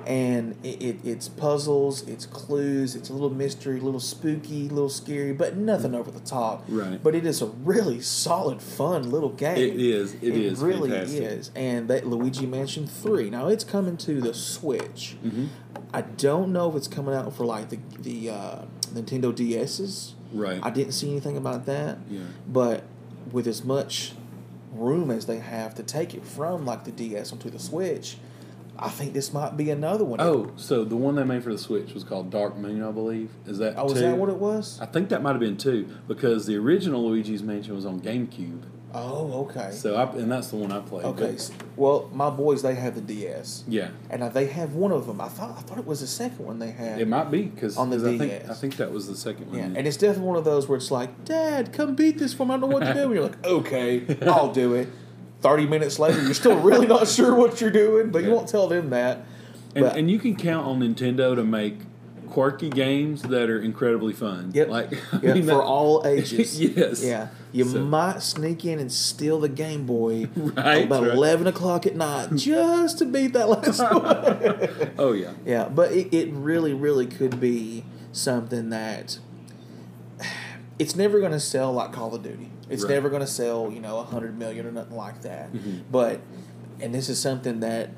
and 0.05 0.55
it, 0.63 0.81
it 0.81 0.97
it's 1.03 1.27
puzzles, 1.27 2.07
it's 2.07 2.25
clues, 2.25 2.95
it's 2.95 3.09
a 3.09 3.13
little 3.13 3.29
mystery, 3.29 3.79
a 3.79 3.81
little 3.81 3.99
spooky, 3.99 4.67
a 4.67 4.69
little 4.69 4.89
scary, 4.89 5.33
but 5.33 5.55
nothing 5.57 5.95
over 5.95 6.11
the 6.11 6.19
top. 6.19 6.67
Mm. 6.67 6.91
Right. 6.91 7.03
But 7.03 7.15
it 7.15 7.25
is 7.25 7.41
a 7.41 7.47
really 7.47 8.01
solid, 8.01 8.61
fun 8.61 9.09
little 9.11 9.29
game. 9.29 9.57
it 9.57 9.79
is. 9.79 10.13
it 10.15 10.23
is 10.35 10.59
really 10.59 10.89
fantastic. 10.89 11.21
is. 11.23 11.51
And 11.55 11.87
that 11.89 12.07
Luigi 12.07 12.45
Mansion 12.45 12.87
Three. 12.87 13.29
Now 13.29 13.47
it's 13.47 13.63
coming 13.63 13.97
to 13.97 14.21
the 14.21 14.33
Switch. 14.33 15.17
Mhm. 15.25 15.47
I 15.93 16.01
don't 16.01 16.51
know 16.51 16.69
if 16.69 16.75
it's 16.75 16.87
coming 16.87 17.13
out 17.15 17.33
for 17.35 17.45
like 17.45 17.69
the 17.69 17.79
the 17.99 18.29
uh, 18.29 18.61
Nintendo 18.93 19.33
DSs. 19.33 20.13
Right. 20.33 20.59
I 20.61 20.69
didn't 20.69 20.93
see 20.93 21.09
anything 21.11 21.37
about 21.37 21.65
that. 21.65 21.99
Yeah. 22.09 22.21
But 22.47 22.83
with 23.31 23.47
as 23.47 23.63
much 23.63 24.13
room 24.73 25.09
as 25.09 25.25
they 25.25 25.39
have 25.39 25.73
to 25.75 25.83
take 25.83 26.13
it 26.13 26.25
from 26.25 26.65
like 26.65 26.83
the 26.83 26.91
DS 26.91 27.31
onto 27.31 27.49
the 27.49 27.59
Switch, 27.59 28.17
I 28.77 28.89
think 28.89 29.13
this 29.13 29.31
might 29.33 29.55
be 29.55 29.69
another 29.69 30.03
one. 30.03 30.19
Oh, 30.21 30.51
so 30.57 30.83
the 30.83 30.95
one 30.97 31.15
they 31.15 31.23
made 31.23 31.43
for 31.43 31.51
the 31.51 31.57
Switch 31.57 31.93
was 31.93 32.03
called 32.03 32.29
Dark 32.29 32.57
Moon, 32.57 32.83
I 32.83 32.91
believe. 32.91 33.29
Is 33.45 33.57
that? 33.59 33.75
oh, 33.77 33.87
is 33.91 34.01
that 34.01 34.17
what 34.17 34.29
it 34.29 34.35
was? 34.37 34.79
I 34.81 34.85
think 34.85 35.09
that 35.09 35.21
might 35.21 35.31
have 35.31 35.39
been 35.39 35.57
two 35.57 35.87
because 36.07 36.45
the 36.45 36.57
original 36.57 37.07
Luigi's 37.07 37.41
Mansion 37.43 37.73
was 37.75 37.85
on 37.85 38.01
GameCube. 38.01 38.63
Oh, 38.97 39.45
okay. 39.49 39.71
So 39.71 39.95
I, 39.95 40.09
and 40.13 40.31
that's 40.31 40.47
the 40.47 40.55
one 40.55 40.71
I 40.71 40.79
played. 40.79 41.03
Okay. 41.05 41.33
but- 41.33 41.51
Well, 41.75 42.09
my 42.13 42.29
boys 42.29 42.61
they 42.61 42.75
have 42.75 42.95
the 42.95 43.01
DS, 43.01 43.65
yeah, 43.67 43.89
and 44.09 44.23
they 44.33 44.47
have 44.47 44.73
one 44.73 44.93
of 44.93 45.05
them. 45.05 45.19
I 45.19 45.27
thought 45.27 45.57
I 45.57 45.61
thought 45.61 45.77
it 45.77 45.85
was 45.85 45.99
the 45.99 46.07
second 46.07 46.45
one 46.45 46.59
they 46.59 46.71
had. 46.71 47.01
it 47.01 47.07
might 47.07 47.29
be 47.29 47.41
because 47.43 47.75
On 47.77 47.89
the 47.89 47.97
I 47.97 48.17
think 48.17 48.21
DS. 48.21 48.49
I 48.49 48.53
think 48.53 48.77
that 48.77 48.91
was 48.93 49.07
the 49.07 49.15
second 49.17 49.47
one. 49.49 49.57
Yeah, 49.57 49.65
and 49.65 49.85
it's 49.85 49.97
definitely 49.97 50.27
one 50.27 50.37
of 50.37 50.45
those 50.45 50.69
where 50.69 50.77
it's 50.77 50.91
like, 50.91 51.25
Dad, 51.25 51.73
come 51.73 51.95
beat 51.95 52.17
this 52.19 52.33
for 52.33 52.45
me. 52.45 52.53
I 52.53 52.57
don't 52.57 52.69
know 52.69 52.73
what 52.77 52.85
to 52.85 52.93
do. 52.93 53.01
And 53.03 53.13
you're 53.13 53.23
like, 53.23 53.45
okay, 53.45 54.05
I'll 54.29 54.53
do 54.53 54.73
it. 54.75 54.87
Thirty 55.49 55.67
minutes 55.67 55.99
later, 55.99 56.21
you're 56.23 56.33
still 56.33 56.59
really 56.59 56.87
not 56.87 57.07
sure 57.07 57.35
what 57.35 57.61
you're 57.61 57.71
doing, 57.71 58.09
but 58.11 58.23
you 58.23 58.31
won't 58.31 58.47
tell 58.49 58.67
them 58.67 58.89
that. 58.89 59.25
and, 59.75 59.85
But 59.85 59.97
and 59.97 60.09
you 60.09 60.19
can 60.19 60.35
count 60.35 60.65
on 60.67 60.79
Nintendo 60.79 61.35
to 61.35 61.43
make 61.43 61.79
quirky 62.29 62.69
games 62.69 63.21
that 63.21 63.49
are 63.49 63.59
incredibly 63.61 64.11
fun. 64.13 64.51
Yep. 64.53 64.67
Like 64.69 64.93
I 65.13 65.19
yeah, 65.21 65.33
mean, 65.35 65.43
for 65.43 65.47
that- 65.55 65.61
all 65.61 66.05
ages. 66.07 66.59
Yes. 66.59 67.03
Yeah, 67.03 67.27
you 67.53 67.63
So- 67.65 67.79
might 67.79 68.21
sneak 68.21 68.65
in 68.65 68.79
and 68.79 68.91
steal 68.91 69.39
the 69.39 69.47
Game 69.49 69.85
Boy 69.85 70.27
Right, 70.35 70.85
about 70.85 71.03
right. 71.03 71.11
eleven 71.11 71.47
o'clock 71.47 71.85
at 71.85 71.95
night 71.95 72.29
just 72.35 72.97
to 72.99 73.05
beat 73.05 73.33
that 73.33 73.47
last 73.49 73.79
one. 73.79 74.91
Oh 74.97 75.13
yeah. 75.13 75.31
yeah, 75.45 75.69
but 75.69 75.91
it, 75.91 76.13
it 76.13 76.33
really, 76.33 76.73
really 76.73 77.05
could 77.05 77.39
be 77.39 77.85
something 78.11 78.69
that 78.71 79.19
it's 80.79 80.95
never 80.95 81.19
going 81.19 81.31
to 81.31 81.39
sell 81.39 81.71
like 81.73 81.91
Call 81.93 82.13
of 82.15 82.23
Duty. 82.23 82.49
It's 82.69 82.83
Right. 82.83 82.91
never 82.93 83.09
going 83.09 83.21
to 83.21 83.27
sell, 83.27 83.71
you 83.71 83.79
know, 83.79 83.99
a 83.99 84.03
hundred 84.03 84.37
million 84.37 84.65
or 84.65 84.71
nothing 84.71 84.95
like 84.95 85.21
that. 85.21 85.53
Mhm. 85.53 85.81
But 85.91 86.21
and 86.81 86.93
this 86.93 87.09
is 87.09 87.19
something 87.19 87.59
that 87.61 87.89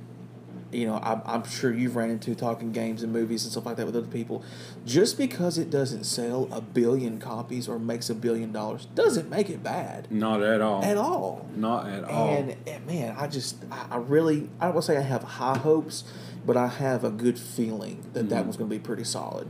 you 0.71 0.85
know 0.85 0.99
I'm, 1.01 1.21
I'm 1.25 1.43
sure 1.45 1.73
you've 1.73 1.95
ran 1.95 2.09
into 2.09 2.35
talking 2.35 2.73
games 2.73 3.01
and 3.01 3.13
movies 3.13 3.43
and 3.45 3.51
stuff 3.53 3.65
like 3.65 3.77
that 3.77 3.85
with 3.85 3.95
other 3.95 4.05
people. 4.07 4.43
Just 4.85 5.17
because 5.17 5.57
it 5.57 5.69
doesn't 5.69 6.03
sell 6.03 6.49
a 6.51 6.59
billion 6.59 7.19
copies 7.19 7.69
or 7.69 7.79
makes 7.79 8.09
a 8.09 8.15
billion 8.15 8.51
dollars 8.51 8.87
doesn't 8.93 9.29
make 9.29 9.49
it 9.49 9.63
bad 9.63 10.07
Not 10.11 10.43
at 10.43 10.59
all. 10.61 10.83
at 10.83 10.97
all. 10.97 11.45
Not 11.55 11.87
at 11.87 12.03
all. 12.03 12.27
And, 12.35 12.55
and 12.67 12.85
man, 12.85 13.15
I 13.17 13.27
just, 13.27 13.55
I, 13.71 13.85
I 13.91 13.97
really, 13.97 14.49
I 14.59 14.65
don't 14.65 14.73
want 14.75 14.85
to 14.85 14.91
say 14.91 14.97
I 14.97 15.01
have 15.01 15.23
high 15.23 15.57
hopes, 15.57 16.03
but 16.45 16.57
I 16.57 16.67
have 16.67 17.05
a 17.05 17.09
good 17.11 17.39
feeling 17.39 18.03
that 18.13 18.27
that 18.29 18.43
Mhm. 18.43 18.47
was 18.47 18.57
going 18.57 18.69
to 18.69 18.75
be 18.75 18.79
pretty 18.79 19.05
solid, 19.05 19.47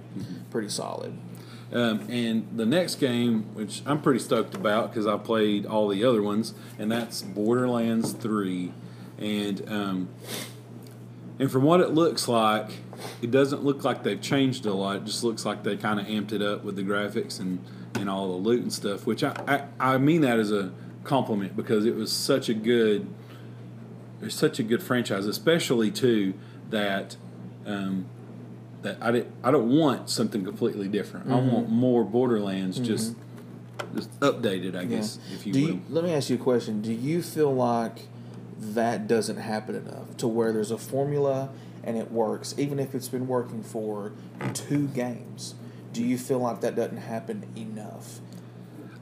pretty 0.52 0.70
solid. 0.70 1.14
Um, 1.72 2.08
and 2.10 2.48
the 2.56 2.66
next 2.66 2.96
game, 2.96 3.54
which 3.54 3.82
I'm 3.86 4.02
pretty 4.02 4.20
stoked 4.20 4.56
about 4.56 4.90
because 4.90 5.06
I 5.06 5.18
played 5.18 5.66
all 5.66 5.90
the 5.90 6.04
other 6.04 6.22
ones, 6.22 6.54
and 6.80 6.92
that's 6.92 7.22
Borderlands 7.22 8.14
3. 8.14 8.72
And 9.18 9.70
um, 9.70 10.10
and 11.40 11.52
from 11.52 11.64
what 11.64 11.82
it 11.82 11.92
looks 11.92 12.28
like, 12.28 12.70
it 13.22 13.32
doesn't 13.32 13.64
look 13.64 13.84
like 13.84 14.04
they've 14.04 14.22
changed 14.22 14.66
a 14.66 14.74
lot. 14.74 14.98
It 14.98 15.06
just 15.06 15.24
looks 15.24 15.46
like 15.46 15.64
they 15.64 15.78
kind 15.78 16.00
of 16.00 16.08
amped 16.08 16.32
it 16.32 16.42
up 16.42 16.64
with 16.64 16.76
the 16.76 16.84
graphics 16.84 17.40
and, 17.40 17.64
and 17.96 18.10
all 18.10 18.28
the 18.28 18.48
loot 18.48 18.62
and 18.62 18.74
stuff. 18.74 19.06
Which 19.06 19.24
I, 19.24 19.68
I, 19.80 19.94
I 19.94 19.98
mean 19.98 20.22
that 20.22 20.40
as 20.40 20.52
a 20.52 20.72
compliment 21.04 21.56
because 21.56 21.86
it 21.86 21.96
was 21.96 22.12
such 22.12 22.50
a 22.50 22.54
good 22.54 23.08
it's 24.22 24.36
such 24.36 24.60
a 24.60 24.64
good 24.64 24.82
franchise, 24.82 25.28
especially 25.28 25.92
too 25.92 26.34
that 26.70 27.18
um, 27.66 28.08
that 28.82 28.98
I 29.02 29.12
did, 29.12 29.32
I 29.44 29.52
don't 29.52 29.70
want 29.70 30.10
something 30.10 30.44
completely 30.44 30.88
different. 30.88 31.28
I 31.28 31.34
Mm-hmm. 31.34 31.52
want 31.52 31.70
more 31.70 32.04
Borderlands, 32.04 32.80
just 32.80 33.16
just 33.96 34.20
updated, 34.20 34.76
I 34.76 34.86
guess, 34.86 35.18
if 35.34 35.46
you 35.48 35.54
you, 35.54 35.82
let 35.90 36.04
me 36.04 36.14
ask 36.14 36.30
you 36.30 36.36
a 36.36 36.40
question. 36.40 36.82
Do 36.82 36.92
you 36.94 37.22
feel 37.22 37.54
like 37.54 38.08
that 38.60 39.08
doesn't 39.08 39.38
happen 39.38 39.76
enough 39.76 40.18
to 40.18 40.28
where 40.28 40.52
there's 40.52 40.72
a 40.72 40.78
formula 40.78 41.50
and 41.84 41.98
it 41.98 42.12
works, 42.12 42.54
even 42.58 42.80
if 42.80 42.94
it's 42.94 43.08
been 43.08 43.28
working 43.28 43.64
for 43.64 44.12
two 44.54 44.88
games? 44.90 45.56
Do 45.94 46.04
you 46.04 46.18
feel 46.18 46.40
like 46.40 46.62
that 46.62 46.76
doesn't 46.76 46.98
happen 46.98 47.46
enough? 47.56 48.20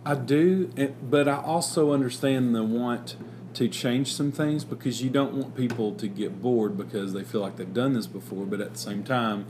I 0.05 0.15
do, 0.15 0.67
but 1.01 1.27
I 1.27 1.38
also 1.38 1.91
understand 1.91 2.53
the 2.53 2.63
want 2.63 3.15
to 3.56 3.70
change 3.70 4.13
some 4.13 4.32
things 4.32 4.63
because 4.65 5.02
you 5.02 5.10
don't 5.10 5.34
want 5.34 5.56
people 5.56 5.94
to 5.96 6.08
get 6.08 6.41
bored 6.41 6.78
because 6.78 7.13
they 7.13 7.24
feel 7.24 7.41
like 7.41 7.56
they've 7.56 7.74
done 7.74 7.94
this 7.94 8.06
before, 8.06 8.46
but 8.46 8.60
at 8.60 8.74
the 8.74 8.78
same 8.78 9.04
time, 9.04 9.48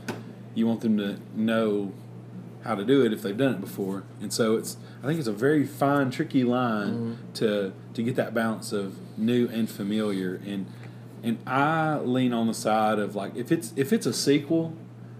you 0.54 0.66
want 0.66 0.80
them 0.80 0.96
to 0.96 1.18
know 1.34 1.92
how 2.62 2.74
to 2.74 2.84
do 2.84 3.04
it 3.04 3.12
if 3.12 3.22
they've 3.22 3.36
done 3.36 3.54
it 3.54 3.60
before. 3.60 4.04
And 4.20 4.32
so 4.32 4.56
it's 4.56 4.76
I 5.02 5.06
think 5.06 5.18
it's 5.18 5.28
a 5.28 5.32
very 5.32 5.64
fine, 5.66 6.10
tricky 6.10 6.44
line 6.44 6.88
mm-hmm. 6.88 7.32
to 7.34 7.72
to 7.94 8.02
get 8.02 8.16
that 8.16 8.32
balance 8.32 8.72
of 8.72 8.96
new 9.18 9.48
and 9.48 9.68
familiar. 9.68 10.40
And 10.46 10.66
and 11.22 11.38
I 11.46 11.98
lean 11.98 12.32
on 12.32 12.46
the 12.46 12.54
side 12.54 12.98
of 12.98 13.14
like 13.16 13.34
if 13.36 13.50
it's 13.50 13.72
if 13.76 13.92
it's 13.92 14.06
a 14.06 14.12
sequel, 14.12 14.74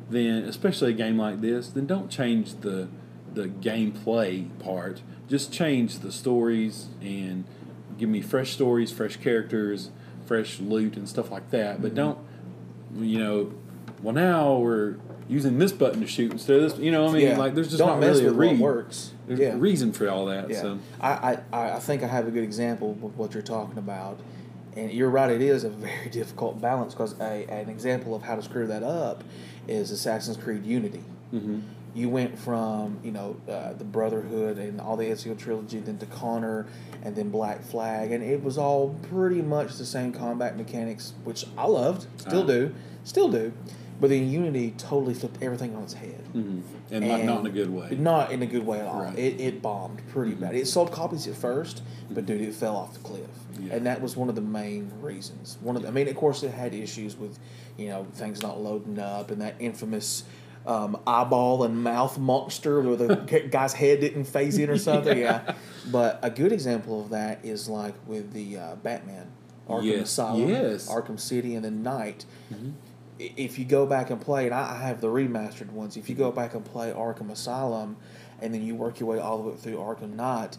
then 0.08 0.44
especially 0.44 0.92
a 0.92 0.94
game 0.94 1.18
like 1.18 1.40
this, 1.40 1.68
then 1.68 1.86
don't 1.86 2.10
change 2.10 2.60
the 2.60 2.88
the 3.32 3.48
gameplay 3.48 4.48
part. 4.58 5.02
Just 5.28 5.52
change 5.52 6.00
the 6.00 6.12
stories 6.12 6.86
and 7.00 7.44
give 7.98 8.08
me 8.08 8.20
fresh 8.20 8.52
stories, 8.52 8.92
fresh 8.92 9.16
characters, 9.16 9.90
fresh 10.26 10.60
loot, 10.60 10.96
and 10.96 11.08
stuff 11.08 11.30
like 11.30 11.50
that. 11.50 11.80
But 11.82 11.94
don't, 11.94 12.18
you 12.96 13.18
know, 13.18 13.52
well 14.02 14.14
now 14.14 14.56
we're 14.56 14.96
using 15.28 15.58
this 15.58 15.72
button 15.72 16.00
to 16.00 16.06
shoot 16.06 16.32
instead 16.32 16.56
of 16.60 16.70
this. 16.70 16.78
You 16.78 16.90
know, 16.92 17.08
I 17.08 17.12
mean, 17.12 17.36
like 17.38 17.54
there's 17.54 17.68
just 17.68 17.78
Don't 17.78 17.88
not 17.88 18.00
mess 18.00 18.16
really 18.16 18.26
a 18.26 18.30
with 18.30 18.38
reason. 18.38 18.58
what 18.60 18.74
works. 18.74 19.12
There's 19.26 19.40
yeah. 19.40 19.54
a 19.54 19.56
reason 19.56 19.92
for 19.92 20.08
all 20.08 20.26
that. 20.26 20.48
Yeah, 20.50 20.60
So 20.60 20.78
I, 21.00 21.38
I, 21.52 21.70
I 21.72 21.78
think 21.80 22.02
I 22.02 22.06
have 22.06 22.28
a 22.28 22.30
good 22.30 22.44
example 22.44 22.92
of 22.92 23.18
what 23.18 23.34
you're 23.34 23.42
talking 23.42 23.78
about, 23.78 24.20
and 24.76 24.92
you're 24.92 25.10
right. 25.10 25.30
It 25.30 25.42
is 25.42 25.64
a 25.64 25.70
very 25.70 26.08
difficult 26.10 26.60
balance 26.60 26.94
because 26.94 27.18
an 27.18 27.68
example 27.68 28.14
of 28.14 28.22
how 28.22 28.36
to 28.36 28.42
screw 28.42 28.66
that 28.68 28.82
up 28.84 29.24
is 29.66 29.90
Assassin's 29.90 30.36
Creed 30.36 30.64
Unity. 30.64 31.02
mhm. 31.34 31.62
You 31.96 32.10
went 32.10 32.38
from 32.38 32.98
you 33.02 33.10
know 33.10 33.36
uh, 33.48 33.72
the 33.72 33.84
Brotherhood 33.84 34.58
and 34.58 34.80
all 34.80 34.96
the 34.98 35.06
Ezio 35.06 35.36
trilogy, 35.36 35.80
then 35.80 35.96
to 35.98 36.06
Connor, 36.06 36.66
and 37.02 37.16
then 37.16 37.30
Black 37.30 37.62
Flag, 37.64 38.12
and 38.12 38.22
it 38.22 38.42
was 38.44 38.58
all 38.58 38.94
pretty 39.10 39.40
much 39.40 39.76
the 39.78 39.86
same 39.86 40.12
combat 40.12 40.58
mechanics, 40.58 41.14
which 41.24 41.46
I 41.56 41.66
loved, 41.66 42.06
still 42.18 42.40
Uh-huh. 42.40 42.46
do, 42.52 42.74
still 43.04 43.28
do. 43.30 43.52
But 43.98 44.10
then 44.10 44.28
Unity 44.28 44.74
totally 44.76 45.14
flipped 45.14 45.42
everything 45.42 45.74
on 45.74 45.84
its 45.84 45.94
head. 45.94 46.20
Mhm. 46.34 46.60
and, 46.90 47.08
not, 47.08 47.24
not 47.24 47.40
in 47.40 47.46
a 47.46 47.50
good 47.50 47.70
way. 47.72 47.96
Not 47.98 48.30
in 48.30 48.42
a 48.42 48.46
good 48.46 48.66
way 48.66 48.78
at 48.80 48.86
all. 48.86 49.00
Right. 49.00 49.08
Mm-hmm. 49.16 49.18
It, 49.18 49.40
it 49.40 49.62
bombed 49.62 50.02
pretty 50.10 50.34
bad. 50.34 50.54
It 50.54 50.66
sold 50.68 50.92
copies 50.92 51.26
at 51.26 51.34
first, 51.34 51.82
but 52.10 52.26
dude, 52.26 52.42
it 52.42 52.52
fell 52.54 52.76
off 52.76 52.92
the 52.92 53.00
cliff. 53.00 53.26
Yeah. 53.58 53.72
And 53.74 53.86
that 53.86 54.02
was 54.02 54.18
one 54.18 54.28
of 54.28 54.34
the 54.34 54.42
main 54.42 54.92
reasons. 55.00 55.56
One 55.62 55.76
of 55.76 55.82
the, 55.82 55.88
I 55.88 55.92
mean, 55.92 56.08
of 56.08 56.14
course, 56.14 56.42
it 56.42 56.50
had 56.50 56.74
issues 56.74 57.16
with, 57.16 57.38
you 57.78 57.88
know, 57.88 58.06
things 58.12 58.42
not 58.42 58.60
loading 58.60 58.98
up 58.98 59.30
and 59.30 59.40
that 59.40 59.54
infamous 59.58 60.24
um, 60.66 60.98
eyeball 61.06 61.62
and 61.64 61.82
mouth 61.82 62.18
monster 62.18 62.80
where 62.80 62.96
the 62.96 63.48
guy's 63.50 63.72
head 63.72 64.00
didn't 64.00 64.24
phase 64.24 64.58
in 64.58 64.68
or 64.70 64.78
something. 64.78 65.16
yeah. 65.16 65.54
But 65.90 66.18
a 66.22 66.30
good 66.30 66.52
example 66.52 67.00
of 67.02 67.10
that 67.10 67.44
is 67.44 67.68
like 67.68 67.94
with 68.06 68.32
the 68.32 68.58
uh, 68.58 68.74
Batman. 68.76 69.28
Arkham 69.68 69.84
Yes. 69.84 70.02
Asylum, 70.02 70.48
Yes. 70.48 70.88
Arkham 70.88 71.18
City, 71.18 71.54
and 71.56 71.64
then 71.64 71.82
Knight 71.82 72.24
Mhm. 72.52 72.72
if 73.18 73.58
you 73.58 73.64
go 73.64 73.84
back 73.86 74.10
and 74.10 74.20
play, 74.20 74.46
and 74.46 74.54
I 74.54 74.78
have 74.82 75.00
the 75.00 75.08
remastered 75.08 75.70
ones, 75.72 75.96
if 75.96 76.08
you 76.08 76.14
go 76.14 76.30
back 76.30 76.54
and 76.54 76.64
play 76.64 76.92
Arkham 76.92 77.30
Asylum, 77.30 77.96
and 78.40 78.52
then 78.54 78.62
you 78.62 78.74
work 78.76 79.00
your 79.00 79.08
way 79.08 79.18
all 79.18 79.42
the 79.42 79.50
way 79.50 79.56
through 79.56 79.76
Arkham 79.78 80.14
Knight, 80.14 80.58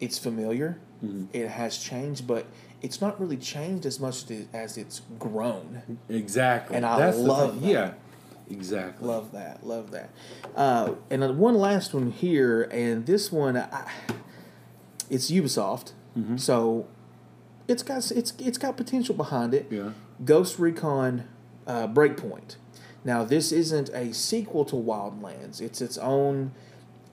it's 0.00 0.18
familiar. 0.18 0.78
Mhm. 1.04 1.26
It 1.32 1.48
has 1.48 1.76
changed, 1.78 2.26
but 2.26 2.46
it's 2.80 3.00
not 3.00 3.20
really 3.20 3.36
changed 3.36 3.84
as 3.86 3.98
much 4.00 4.24
as- 4.54 4.76
it's 4.78 5.02
grown. 5.18 5.98
Exactly. 6.08 6.76
And 6.76 6.86
I 6.86 6.98
That's 6.98 7.18
love 7.18 7.60
that. 7.60 7.68
Yeah. 7.68 7.90
Exactly. 8.52 9.08
Love 9.08 9.32
that. 9.32 9.66
Love 9.66 9.90
that. 9.92 10.10
Uh, 10.54 10.94
and 11.10 11.38
one 11.38 11.54
last 11.54 11.94
one 11.94 12.10
here, 12.10 12.62
and 12.70 13.06
this 13.06 13.32
one, 13.32 13.56
I, 13.56 13.90
it's 15.10 15.30
Ubisoft, 15.30 15.92
Mhm. 16.16 16.38
so 16.38 16.86
it's 17.68 17.82
got 17.82 18.10
it's 18.12 18.32
it's 18.38 18.58
got 18.58 18.76
potential 18.76 19.14
behind 19.14 19.54
it. 19.54 19.66
Yeah. 19.70 19.90
Ghost 20.24 20.58
Recon 20.58 21.24
uh, 21.66 21.86
Breakpoint. 21.88 22.56
Now, 23.04 23.24
this 23.24 23.50
isn't 23.50 23.88
a 23.90 24.12
sequel 24.14 24.64
to 24.66 24.76
Wildlands. 24.76 25.60
It's 25.60 25.80
its 25.80 25.98
own. 25.98 26.52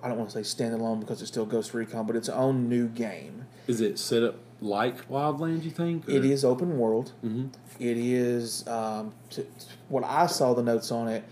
I 0.03 0.07
don't 0.07 0.17
want 0.17 0.29
to 0.31 0.43
say 0.43 0.63
standalone 0.63 0.99
because 0.99 1.21
it's 1.21 1.31
still 1.31 1.45
Ghost 1.45 1.73
Recon, 1.73 2.05
but 2.05 2.15
its 2.15 2.29
own 2.29 2.69
new 2.69 2.87
game. 2.87 3.45
Is 3.69 3.81
it 3.81 3.99
set 3.99 4.23
up 4.23 4.35
like 4.61 5.07
Wildlands? 5.09 5.63
You 5.63 5.69
think? 5.71 6.09
It 6.09 6.25
is 6.25 6.43
open 6.43 6.77
world. 6.79 7.11
hmm 7.21 7.47
It 7.79 7.97
is 7.97 8.67
um, 8.67 9.13
t- 9.29 9.43
t- 9.43 9.49
what 9.89 10.03
I 10.03 10.25
saw 10.25 10.53
the 10.53 10.63
notes 10.63 10.91
on 10.91 11.07
it. 11.07 11.23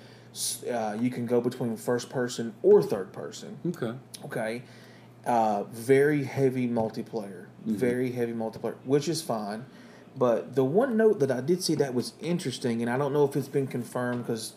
Uh, 0.71 0.95
you 1.01 1.09
can 1.09 1.25
go 1.25 1.41
between 1.41 1.75
first 1.75 2.09
person 2.11 2.53
or 2.61 2.83
third 2.83 3.11
person. 3.11 3.57
Okay. 3.65 3.93
Okay, 4.25 4.61
uh, 5.25 5.63
very 5.63 6.23
heavy 6.23 6.67
multiplayer. 6.67 7.45
Very 7.65 8.11
heavy 8.11 8.33
multiplayer, 8.33 8.75
which 8.85 9.09
is 9.09 9.21
fine. 9.21 9.65
But 10.15 10.55
the 10.55 10.63
one 10.63 10.95
note 10.95 11.19
that 11.19 11.31
I 11.31 11.41
did 11.41 11.61
see 11.63 11.75
that 11.75 11.93
was 11.93 12.13
interesting, 12.21 12.81
and 12.81 12.89
I 12.89 12.97
don't 12.97 13.11
know 13.13 13.25
if 13.25 13.35
it's 13.35 13.47
been 13.49 13.67
confirmed 13.67 14.25
because 14.25 14.53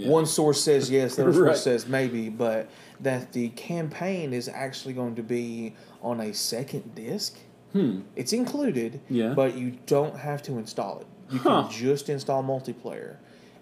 Yeah. 0.00 0.08
one 0.08 0.26
source 0.26 0.60
says 0.60 0.90
yes, 0.90 1.16
the 1.16 1.22
other 1.28 1.30
Right. 1.42 1.48
source 1.56 1.62
says 1.64 1.86
maybe, 1.88 2.28
but 2.28 2.68
that 3.00 3.32
the 3.32 3.48
campaign 3.50 4.32
is 4.32 4.48
actually 4.48 4.94
going 4.94 5.14
to 5.16 5.22
be 5.22 5.74
on 6.02 6.20
a 6.20 6.32
second 6.34 6.94
disc. 6.94 7.36
Hmm. 7.72 8.00
It's 8.16 8.32
included, 8.32 9.00
Yeah. 9.08 9.34
but 9.34 9.56
you 9.56 9.78
don't 9.86 10.16
have 10.16 10.42
to 10.44 10.58
install 10.58 11.00
it. 11.00 11.06
You 11.32 11.38
Huh. 11.38 11.62
can 11.62 11.70
just 11.70 12.08
install 12.08 12.42
multiplayer. 12.42 13.16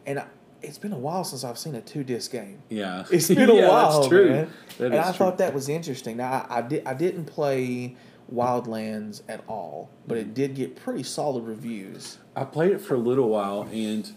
And 0.06 0.20
I, 0.20 0.24
it's 0.62 0.78
been 0.78 0.92
a 0.92 0.98
while 0.98 1.22
since 1.24 1.44
I've 1.44 1.58
seen 1.58 1.74
a 1.74 1.80
two 1.80 2.02
disc 2.04 2.32
game. 2.32 2.58
Yeah. 2.70 3.04
It's 3.10 3.28
been 3.40 3.50
a 3.50 3.54
Yeah, 3.54 3.68
while, 3.68 3.96
That's 3.98 4.08
true. 4.08 4.30
man. 4.30 4.50
That 4.78 4.84
and 4.86 4.94
I 4.96 5.02
true. 5.04 5.12
thought 5.12 5.38
that 5.38 5.52
was 5.54 5.68
interesting. 5.68 6.16
Now 6.16 6.46
I, 6.48 6.58
I 6.58 6.62
did 6.62 6.86
I 6.86 6.94
didn't 6.94 7.26
play 7.26 7.96
Wildlands 8.32 9.22
at 9.28 9.42
all, 9.48 9.90
but 10.06 10.16
it 10.18 10.34
did 10.34 10.54
get 10.54 10.76
pretty 10.76 11.02
solid 11.02 11.44
reviews. 11.44 12.18
I 12.36 12.44
played 12.44 12.72
it 12.72 12.80
for 12.80 12.94
a 12.94 12.98
little 12.98 13.28
while, 13.28 13.68
and 13.72 14.10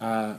I, 0.00 0.36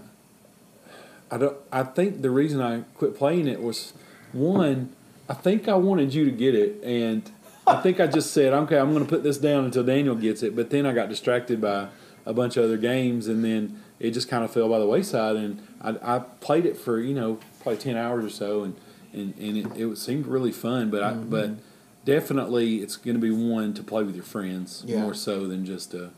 I 1.31 1.37
don't. 1.37 1.57
I 1.71 1.83
think 1.83 2.21
the 2.21 2.29
reason 2.31 2.61
I 2.61 2.81
quit 2.97 3.17
playing 3.17 3.47
it 3.47 3.61
was 3.61 3.93
one. 4.33 4.93
I 5.27 5.33
think 5.35 5.67
I 5.67 5.75
wanted 5.75 6.13
you 6.13 6.25
to 6.25 6.31
get 6.31 6.55
it, 6.55 6.83
and 6.83 7.29
I 7.67 7.81
think 7.81 7.99
I 7.99 8.07
just 8.07 8.31
said, 8.31 8.51
"Okay, 8.53 8.77
I'm 8.77 8.93
going 8.93 9.05
to 9.05 9.09
put 9.09 9.23
this 9.23 9.37
down 9.37 9.65
until 9.65 9.83
Daniel 9.83 10.15
gets 10.15 10.41
it." 10.41 10.55
But 10.55 10.69
then 10.71 10.85
I 10.85 10.93
got 10.93 11.07
distracted 11.09 11.61
by 11.61 11.89
a 12.25 12.33
bunch 12.33 12.57
of 12.57 12.63
other 12.63 12.77
games, 12.77 13.27
and 13.27 13.43
then 13.43 13.79
it 13.99 14.11
just 14.11 14.27
kind 14.27 14.43
of 14.43 14.51
fell 14.51 14.69
by 14.69 14.79
the 14.79 14.87
wayside. 14.87 15.35
And 15.35 15.61
I, 15.81 16.15
I 16.15 16.19
played 16.19 16.65
it 16.65 16.77
for 16.77 16.99
you 16.99 17.13
know 17.13 17.39
probably 17.61 17.77
ten 17.77 17.95
hours 17.95 18.25
or 18.25 18.29
so, 18.29 18.63
and 18.63 18.75
and, 19.13 19.35
and 19.37 19.57
it, 19.57 19.81
it 19.81 19.97
seemed 19.97 20.25
really 20.25 20.51
fun. 20.51 20.89
But 20.89 21.03
I 21.03 21.13
but 21.13 21.49
mm-hmm. 21.51 21.61
definitely 22.05 22.77
it's 22.77 22.95
going 22.95 23.15
to 23.15 23.21
be 23.21 23.31
one 23.31 23.73
to 23.75 23.83
play 23.83 24.03
with 24.03 24.15
your 24.15 24.23
friends 24.23 24.83
Yeah. 24.87 25.01
more 25.01 25.13
so 25.13 25.47
than 25.47 25.65
just 25.65 25.93
a 25.93 26.09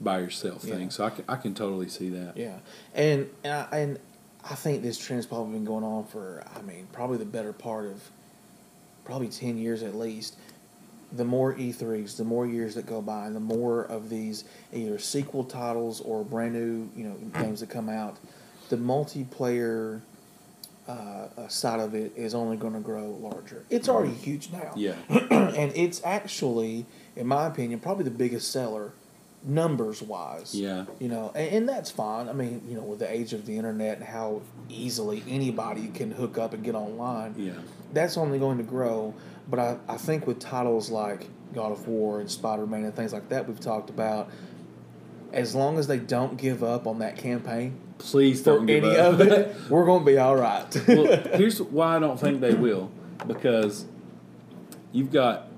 by 0.00 0.20
yourself 0.20 0.64
Yeah. 0.64 0.76
thing. 0.76 0.90
So 0.90 1.04
I 1.04 1.10
can, 1.10 1.24
I 1.28 1.36
can 1.36 1.54
totally 1.54 1.88
see 1.88 2.08
that. 2.10 2.36
Yeah, 2.36 2.58
and 2.94 3.28
and 3.42 3.52
I, 3.52 3.76
and 3.78 3.98
I 4.48 4.54
think 4.54 4.82
this 4.82 4.98
trend's 4.98 5.26
probably 5.26 5.54
been 5.54 5.64
going 5.64 5.84
on 5.84 6.04
for 6.04 6.44
I 6.56 6.62
mean 6.62 6.86
probably 6.92 7.18
the 7.18 7.24
better 7.24 7.52
part 7.52 7.86
of 7.86 8.02
probably 9.04 9.28
ten 9.28 9.58
years 9.58 9.82
at 9.82 9.94
least. 9.94 10.36
The 11.12 11.24
more 11.24 11.54
E3s, 11.54 12.16
the 12.16 12.24
more 12.24 12.44
years 12.44 12.74
that 12.74 12.86
go 12.86 13.00
by, 13.00 13.26
and 13.26 13.36
the 13.36 13.40
more 13.40 13.84
of 13.84 14.10
these 14.10 14.44
either 14.72 14.98
sequel 14.98 15.44
titles 15.44 16.00
or 16.00 16.24
brand 16.24 16.54
new 16.54 16.88
you 16.96 17.08
know 17.08 17.14
games 17.40 17.60
that 17.60 17.70
come 17.70 17.88
out, 17.88 18.18
the 18.68 18.76
multiplayer 18.76 20.00
uh, 20.86 21.28
uh, 21.38 21.48
side 21.48 21.80
of 21.80 21.94
it 21.94 22.12
is 22.16 22.34
only 22.34 22.56
going 22.56 22.74
to 22.74 22.80
grow 22.80 23.16
larger. 23.20 23.64
It's 23.70 23.88
already 23.88 24.12
huge 24.14 24.50
now. 24.50 24.72
Yeah. 24.76 24.96
and 25.08 25.72
it's 25.74 26.02
actually, 26.04 26.84
in 27.16 27.26
my 27.26 27.46
opinion, 27.46 27.80
probably 27.80 28.04
the 28.04 28.10
biggest 28.10 28.52
seller, 28.52 28.92
numbers 29.44 30.00
wise. 30.02 30.54
Yeah. 30.54 30.86
You 30.98 31.08
know, 31.08 31.30
and, 31.34 31.48
and 31.56 31.68
that's 31.68 31.90
fine. 31.90 32.28
I 32.28 32.32
mean, 32.32 32.62
you 32.68 32.74
know, 32.76 32.82
with 32.82 32.98
the 33.00 33.10
age 33.10 33.32
of 33.32 33.46
the 33.46 33.56
internet 33.56 33.98
and 33.98 34.06
how 34.06 34.42
easily 34.68 35.22
anybody 35.28 35.88
can 35.88 36.10
hook 36.10 36.38
up 36.38 36.54
and 36.54 36.64
get 36.64 36.74
online, 36.74 37.34
Yeah. 37.36 37.52
that's 37.92 38.16
only 38.16 38.38
going 38.38 38.58
to 38.58 38.64
grow. 38.64 39.14
But 39.48 39.58
I, 39.58 39.76
I 39.88 39.96
think 39.98 40.26
with 40.26 40.38
titles 40.40 40.90
like 40.90 41.26
God 41.54 41.72
of 41.72 41.86
War 41.86 42.20
and 42.20 42.30
Spider 42.30 42.66
Man 42.66 42.84
and 42.84 42.94
things 42.96 43.12
like 43.12 43.28
that 43.28 43.46
we've 43.46 43.60
talked 43.60 43.90
about, 43.90 44.30
as 45.32 45.54
long 45.54 45.78
as 45.78 45.86
they 45.86 45.98
don't 45.98 46.36
give 46.38 46.62
up 46.62 46.86
on 46.86 47.00
that 47.00 47.16
campaign 47.16 47.78
Please 47.98 48.40
for 48.42 48.56
don't 48.56 48.66
give 48.66 48.84
any 48.84 48.96
up. 48.96 49.14
of 49.14 49.20
it, 49.20 49.54
we're 49.68 49.84
going 49.84 50.00
to 50.00 50.06
be 50.06 50.16
all 50.18 50.36
right. 50.36 50.66
well, 50.88 51.16
here's 51.34 51.60
why 51.60 51.96
I 51.96 51.98
don't 51.98 52.18
think 52.18 52.40
they 52.40 52.54
will. 52.54 52.90
Because 53.26 53.84
you've 54.92 55.12
got 55.12 55.48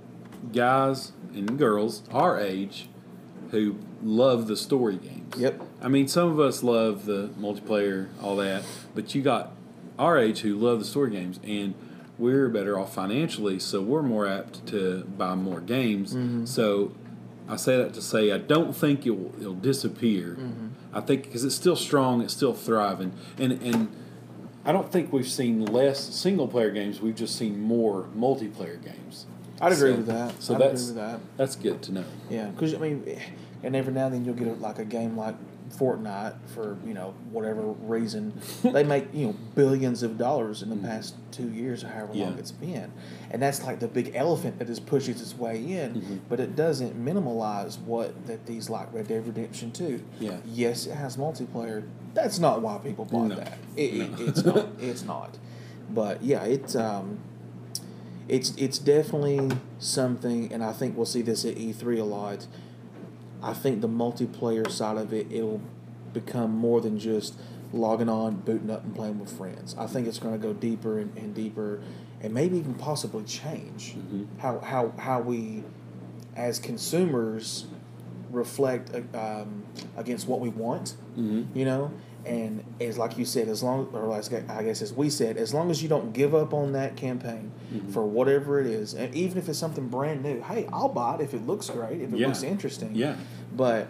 guys 0.53 1.12
and 1.35 1.59
girls 1.59 2.03
our 2.11 2.38
age 2.40 2.88
who 3.50 3.76
love 4.02 4.46
the 4.46 4.56
story 4.56 4.96
games. 4.96 5.37
Yep. 5.37 5.62
I 5.80 5.88
mean, 5.88 6.09
some 6.09 6.30
of 6.30 6.40
us 6.40 6.62
love 6.62 7.04
the 7.04 7.28
multiplayer, 7.38 8.09
all 8.22 8.37
that, 8.37 8.64
but 8.94 9.14
you 9.14 9.22
got 9.22 9.52
our 9.98 10.18
age 10.18 10.40
who 10.40 10.54
love 10.56 10.78
the 10.78 10.85
story 10.85 11.11
games, 11.11 11.40
and 11.44 11.74
we're 12.18 12.48
better 12.48 12.78
off 12.78 12.94
financially, 12.94 13.59
so 13.59 13.82
we're 13.82 14.02
more 14.02 14.26
apt 14.26 14.66
to 14.68 15.04
buy 15.04 15.35
more 15.35 15.61
games. 15.61 16.14
Mm-hmm. 16.14 16.46
So 16.46 16.92
I 17.48 17.56
say 17.56 17.76
that 17.76 17.94
to 17.94 18.02
say 18.02 18.32
I 18.32 18.38
don't 18.38 18.74
think 18.74 19.06
it 19.06 19.11
will, 19.11 19.35
it'll 19.40 19.54
disappear. 19.54 20.37
Mm-hmm. 20.38 20.68
I 20.92 21.00
think 21.00 21.24
because 21.24 21.44
it's 21.44 21.54
still 21.54 21.76
strong, 21.76 22.22
it's 22.22 22.32
still 22.32 22.54
thriving, 22.54 23.12
and 23.38 23.52
and 23.52 23.94
I 24.64 24.72
don't 24.72 24.90
think 24.90 25.12
we've 25.12 25.28
seen 25.28 25.64
less 25.64 26.02
single 26.14 26.48
player 26.48 26.70
games. 26.70 27.00
We've 27.00 27.14
just 27.14 27.37
seen 27.37 27.61
more 27.61 28.09
multiplayer 28.16 28.82
games. 28.82 29.26
I'd 29.61 29.73
agree 29.73 29.90
So- 29.92 29.97
with 29.97 30.07
that. 30.07 30.42
So 30.42 30.55
I'd 30.55 30.61
that's 30.61 30.88
agree 30.90 31.01
with 31.03 31.11
that. 31.12 31.21
that's 31.37 31.57
good 31.57 31.83
to 31.83 31.92
know. 31.92 32.05
Yeah, 32.31 32.47
because 32.49 32.75
I 32.75 32.79
mean, 32.79 33.05
and 33.62 33.75
every 33.77 33.92
now 33.92 34.07
and 34.07 34.14
then 34.14 34.25
you'll 34.25 34.35
get 34.35 34.49
a, 34.49 34.53
like 34.55 34.79
a 34.79 34.85
game 34.85 35.16
like 35.16 35.35
Fortnite 35.77 36.37
for 36.55 36.77
you 36.87 36.95
know 36.95 37.12
whatever 37.33 37.62
reason 37.62 38.40
they 38.62 38.85
make 38.85 39.12
you 39.12 39.27
know 39.27 39.37
billions 39.57 40.03
of 40.05 40.16
dollars 40.16 40.62
in 40.62 40.71
the 40.71 40.77
past 40.77 41.16
two 41.33 41.51
years 41.51 41.83
or 41.83 41.88
however 41.88 42.14
long 42.14 42.31
Mm-hmm. 42.31 42.38
It's 42.38 42.53
been, 42.53 42.92
and 43.31 43.42
that's 43.42 43.62
like 43.64 43.81
the 43.81 43.88
big 43.88 44.12
elephant 44.14 44.59
that 44.61 44.66
just 44.69 44.87
pushes 44.87 45.21
its 45.21 45.37
way 45.37 45.57
in, 45.59 45.95
Mhm. 46.01 46.19
but 46.29 46.38
it 46.38 46.55
doesn't 46.55 46.95
minimalize 47.05 47.81
what 47.81 48.27
that 48.27 48.47
these 48.47 48.71
like 48.71 48.92
Red 48.92 49.09
Dead 49.09 49.27
Redemption 49.27 49.73
Two. 49.73 50.03
Yeah. 50.21 50.37
Yes, 50.47 50.87
it 50.87 50.95
has 50.95 51.16
multiplayer. 51.16 51.83
That's 52.14 52.38
not 52.38 52.62
why 52.62 52.79
people 52.79 53.05
bought 53.05 53.29
No. 53.29 53.35
that. 53.35 53.59
It, 53.77 53.95
it, 53.95 54.11
it's 54.21 54.45
not. 54.45 54.66
It's 54.81 55.03
not. 55.05 55.37
But 55.90 56.23
yeah, 56.23 56.45
it's 56.45 56.75
um, 56.77 57.19
it's 58.29 58.55
it's 58.57 58.79
definitely 58.79 59.57
something, 59.79 60.53
and 60.53 60.65
I 60.65 60.73
think 60.73 60.97
we'll 60.97 61.07
see 61.07 61.23
this 61.23 61.45
at 61.45 61.55
E3 61.57 62.01
a 62.01 62.05
lot. 62.05 62.47
I 63.43 63.53
think 63.53 63.81
the 63.81 63.89
multiplayer 63.89 64.71
side 64.71 64.97
of 64.97 65.12
it 65.12 65.27
it'll 65.31 65.61
become 66.12 66.51
more 66.57 66.81
than 66.81 66.99
just 66.99 67.39
logging 67.73 68.09
on, 68.09 68.37
booting 68.37 68.71
up, 68.71 68.83
and 68.85 68.95
playing 68.95 69.19
with 69.21 69.31
friends. 69.37 69.75
I 69.79 69.87
think 69.87 70.07
it's 70.09 70.19
going 70.19 70.35
to 70.35 70.45
go 70.45 70.53
deeper 70.53 70.99
and, 70.99 71.17
and 71.17 71.35
deeper, 71.35 71.81
and 72.23 72.33
maybe 72.33 72.59
even 72.59 72.75
possibly 72.75 73.25
change 73.25 73.95
Mm-hmm. 73.95 74.25
how 74.39 74.59
how 74.61 74.93
how 74.99 75.21
we, 75.21 75.62
as 76.35 76.59
consumers, 76.59 77.67
reflect 78.31 78.91
uh, 78.95 79.19
um, 79.43 79.65
against 79.97 80.27
what 80.27 80.41
we 80.41 80.49
want. 80.49 80.97
Mm-hmm. 81.17 81.57
You 81.57 81.65
know, 81.65 81.93
and 82.27 82.65
as 82.81 82.99
like 82.99 83.17
you 83.17 83.25
said, 83.25 83.49
as 83.49 83.62
long 83.62 83.89
or 83.93 84.15
as 84.17 84.33
I 84.33 84.62
guess 84.62 84.83
as 84.83 84.93
we 84.93 85.09
said, 85.11 85.37
as 85.37 85.55
long 85.55 85.71
as 85.71 85.83
you 85.83 85.89
don't 85.89 86.12
give 86.12 86.35
up 86.35 86.53
on 86.53 86.73
that 86.73 86.97
campaign 86.97 87.53
Mm-hmm. 87.73 87.91
for 87.91 88.05
whatever 88.07 88.61
it 88.61 88.67
is, 88.69 88.95
and 88.95 89.12
even 89.15 89.39
if 89.39 89.49
it's 89.49 89.59
something 89.59 89.89
brand 89.89 90.23
new, 90.23 90.41
hey, 90.41 90.69
I'll 90.73 90.89
buy 90.89 91.17
it 91.17 91.21
if 91.21 91.35
it 91.35 91.45
looks 91.49 91.69
great, 91.69 92.01
if 92.01 92.12
it 92.12 92.19
Yeah. 92.19 92.29
looks 92.29 92.45
interesting. 92.45 92.93
Yeah. 92.95 93.17
But 93.57 93.89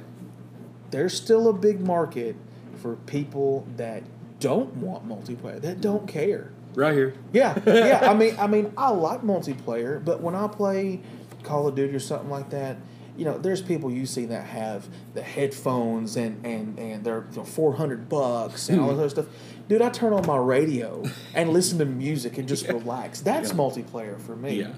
there's 0.90 1.12
still 1.14 1.48
a 1.48 1.52
big 1.52 1.80
market 1.80 2.36
for 2.80 2.96
people 2.96 3.66
that 3.76 4.02
don't 4.40 4.74
want 4.76 5.06
multiplayer, 5.06 5.60
that 5.60 5.82
don't 5.82 6.08
care. 6.08 6.52
Right 6.74 6.94
here. 6.94 7.14
Yeah, 7.34 7.58
yeah. 7.66 8.00
I 8.10 8.14
mean, 8.18 8.34
I 8.38 8.46
mean, 8.46 8.72
I 8.78 8.90
like 8.90 9.20
multiplayer, 9.22 10.02
but 10.02 10.22
when 10.22 10.34
I 10.34 10.46
play 10.48 11.00
Call 11.42 11.66
of 11.68 11.74
Duty 11.74 11.94
or 11.94 12.00
something 12.00 12.30
like 12.30 12.48
that, 12.50 12.76
you 13.16 13.24
know, 13.24 13.38
there's 13.38 13.62
people 13.62 13.90
you 13.90 14.06
see 14.06 14.26
that 14.26 14.44
have 14.46 14.86
the 15.14 15.22
headphones 15.22 16.16
and 16.16 16.44
and 16.44 16.78
and 16.78 17.04
they're 17.04 17.24
you 17.30 17.38
know, 17.38 17.44
four 17.44 17.74
hundred 17.74 18.08
bucks 18.08 18.68
and 18.68 18.78
all 18.80 18.90
Hmm. 18.90 18.96
that 18.96 19.00
other 19.02 19.08
stuff. 19.10 19.26
Dude, 19.68 19.82
I 19.82 19.88
turn 19.90 20.12
on 20.12 20.26
my 20.26 20.36
radio 20.36 21.02
and 21.34 21.50
listen 21.50 21.78
to 21.78 21.84
music 21.84 22.38
and 22.38 22.46
just 22.46 22.68
relax. 22.68 23.20
That's 23.20 23.50
Yeah. 23.50 23.56
multiplayer 23.56 24.20
for 24.20 24.36
me. 24.36 24.60
Yeah. 24.60 24.72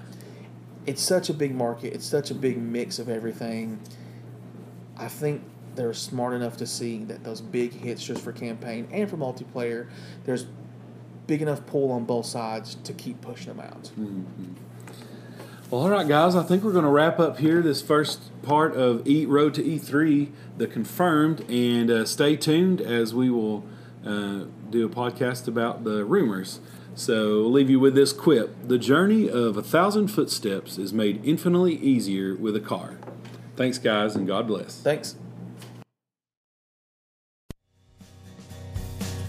It's 0.85 1.01
such 1.01 1.29
a 1.29 1.33
big 1.33 1.53
market. 1.53 1.93
It's 1.93 2.05
such 2.05 2.31
a 2.31 2.33
big 2.35 2.57
mix 2.59 2.97
of 2.97 3.09
everything. 3.09 3.79
I 4.97 5.07
think 5.07 5.43
they're 5.75 5.93
smart 5.93 6.33
enough 6.33 6.57
to 6.57 6.65
see 6.65 7.03
that 7.05 7.23
those 7.23 7.41
big 7.41 7.73
hits 7.73 8.03
just 8.03 8.21
for 8.21 8.31
campaign 8.31 8.87
and 8.91 9.09
for 9.09 9.15
multiplayer, 9.17 9.87
there's 10.25 10.45
big 11.27 11.41
enough 11.41 11.65
pull 11.67 11.91
on 11.91 12.05
both 12.05 12.25
sides 12.25 12.75
to 12.83 12.91
keep 12.93 13.21
pushing 13.21 13.55
them 13.55 13.59
out. 13.59 13.91
Well, 15.69 15.83
all 15.83 15.89
right, 15.91 16.07
guys. 16.07 16.35
I 16.35 16.41
think 16.41 16.63
we're 16.63 16.71
going 16.71 16.83
to 16.83 16.89
wrap 16.89 17.19
up 17.19 17.37
here 17.37 17.61
this 17.61 17.79
first 17.79 18.31
part 18.41 18.75
of 18.75 19.07
E 19.07 19.27
Road 19.27 19.53
to 19.53 19.61
E3, 19.61 20.31
the 20.57 20.65
confirmed, 20.65 21.41
and 21.47 21.91
uh, 21.91 22.05
stay 22.05 22.35
tuned 22.35 22.81
as 22.81 23.13
we 23.13 23.29
will 23.29 23.63
uh, 24.03 24.45
do 24.71 24.87
a 24.87 24.89
podcast 24.89 25.47
about 25.47 25.83
the 25.83 26.03
rumors. 26.05 26.59
So, 26.95 27.41
we'll 27.41 27.51
leave 27.51 27.69
you 27.69 27.79
with 27.79 27.93
this 27.93 28.13
quip: 28.13 28.55
The 28.67 28.79
journey 28.79 29.29
of 29.29 29.57
a 29.57 29.61
thousand 29.61 30.07
footsteps 30.07 30.79
is 30.79 30.91
made 30.91 31.23
infinitely 31.23 31.75
easier 31.75 32.33
with 32.33 32.55
a 32.55 32.59
car. 32.59 32.97
Thanks, 33.55 33.77
guys, 33.77 34.15
and 34.15 34.25
God 34.25 34.47
bless. 34.47 34.81
Thanks. 34.81 35.17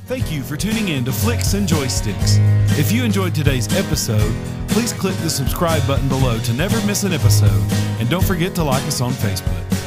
Thank 0.07 0.33
you 0.33 0.43
for 0.43 0.57
tuning 0.57 0.89
in 0.89 1.05
to 1.05 1.13
Flicks 1.13 1.53
and 1.53 1.69
Joysticks. 1.69 2.39
If 2.79 2.91
you 2.91 3.05
enjoyed 3.05 3.35
today's 3.35 3.73
episode, 3.77 4.35
please 4.71 4.93
click 4.93 5.17
the 5.17 5.31
subscribe 5.31 5.85
button 5.87 6.09
below 6.09 6.39
to 6.39 6.53
never 6.53 6.85
miss 6.87 7.05
an 7.05 7.13
episode, 7.13 7.65
and 7.99 8.09
don't 8.09 8.25
forget 8.25 8.55
to 8.55 8.65
like 8.65 8.83
us 8.85 9.01
on 9.01 9.13
Facebook. 9.13 9.80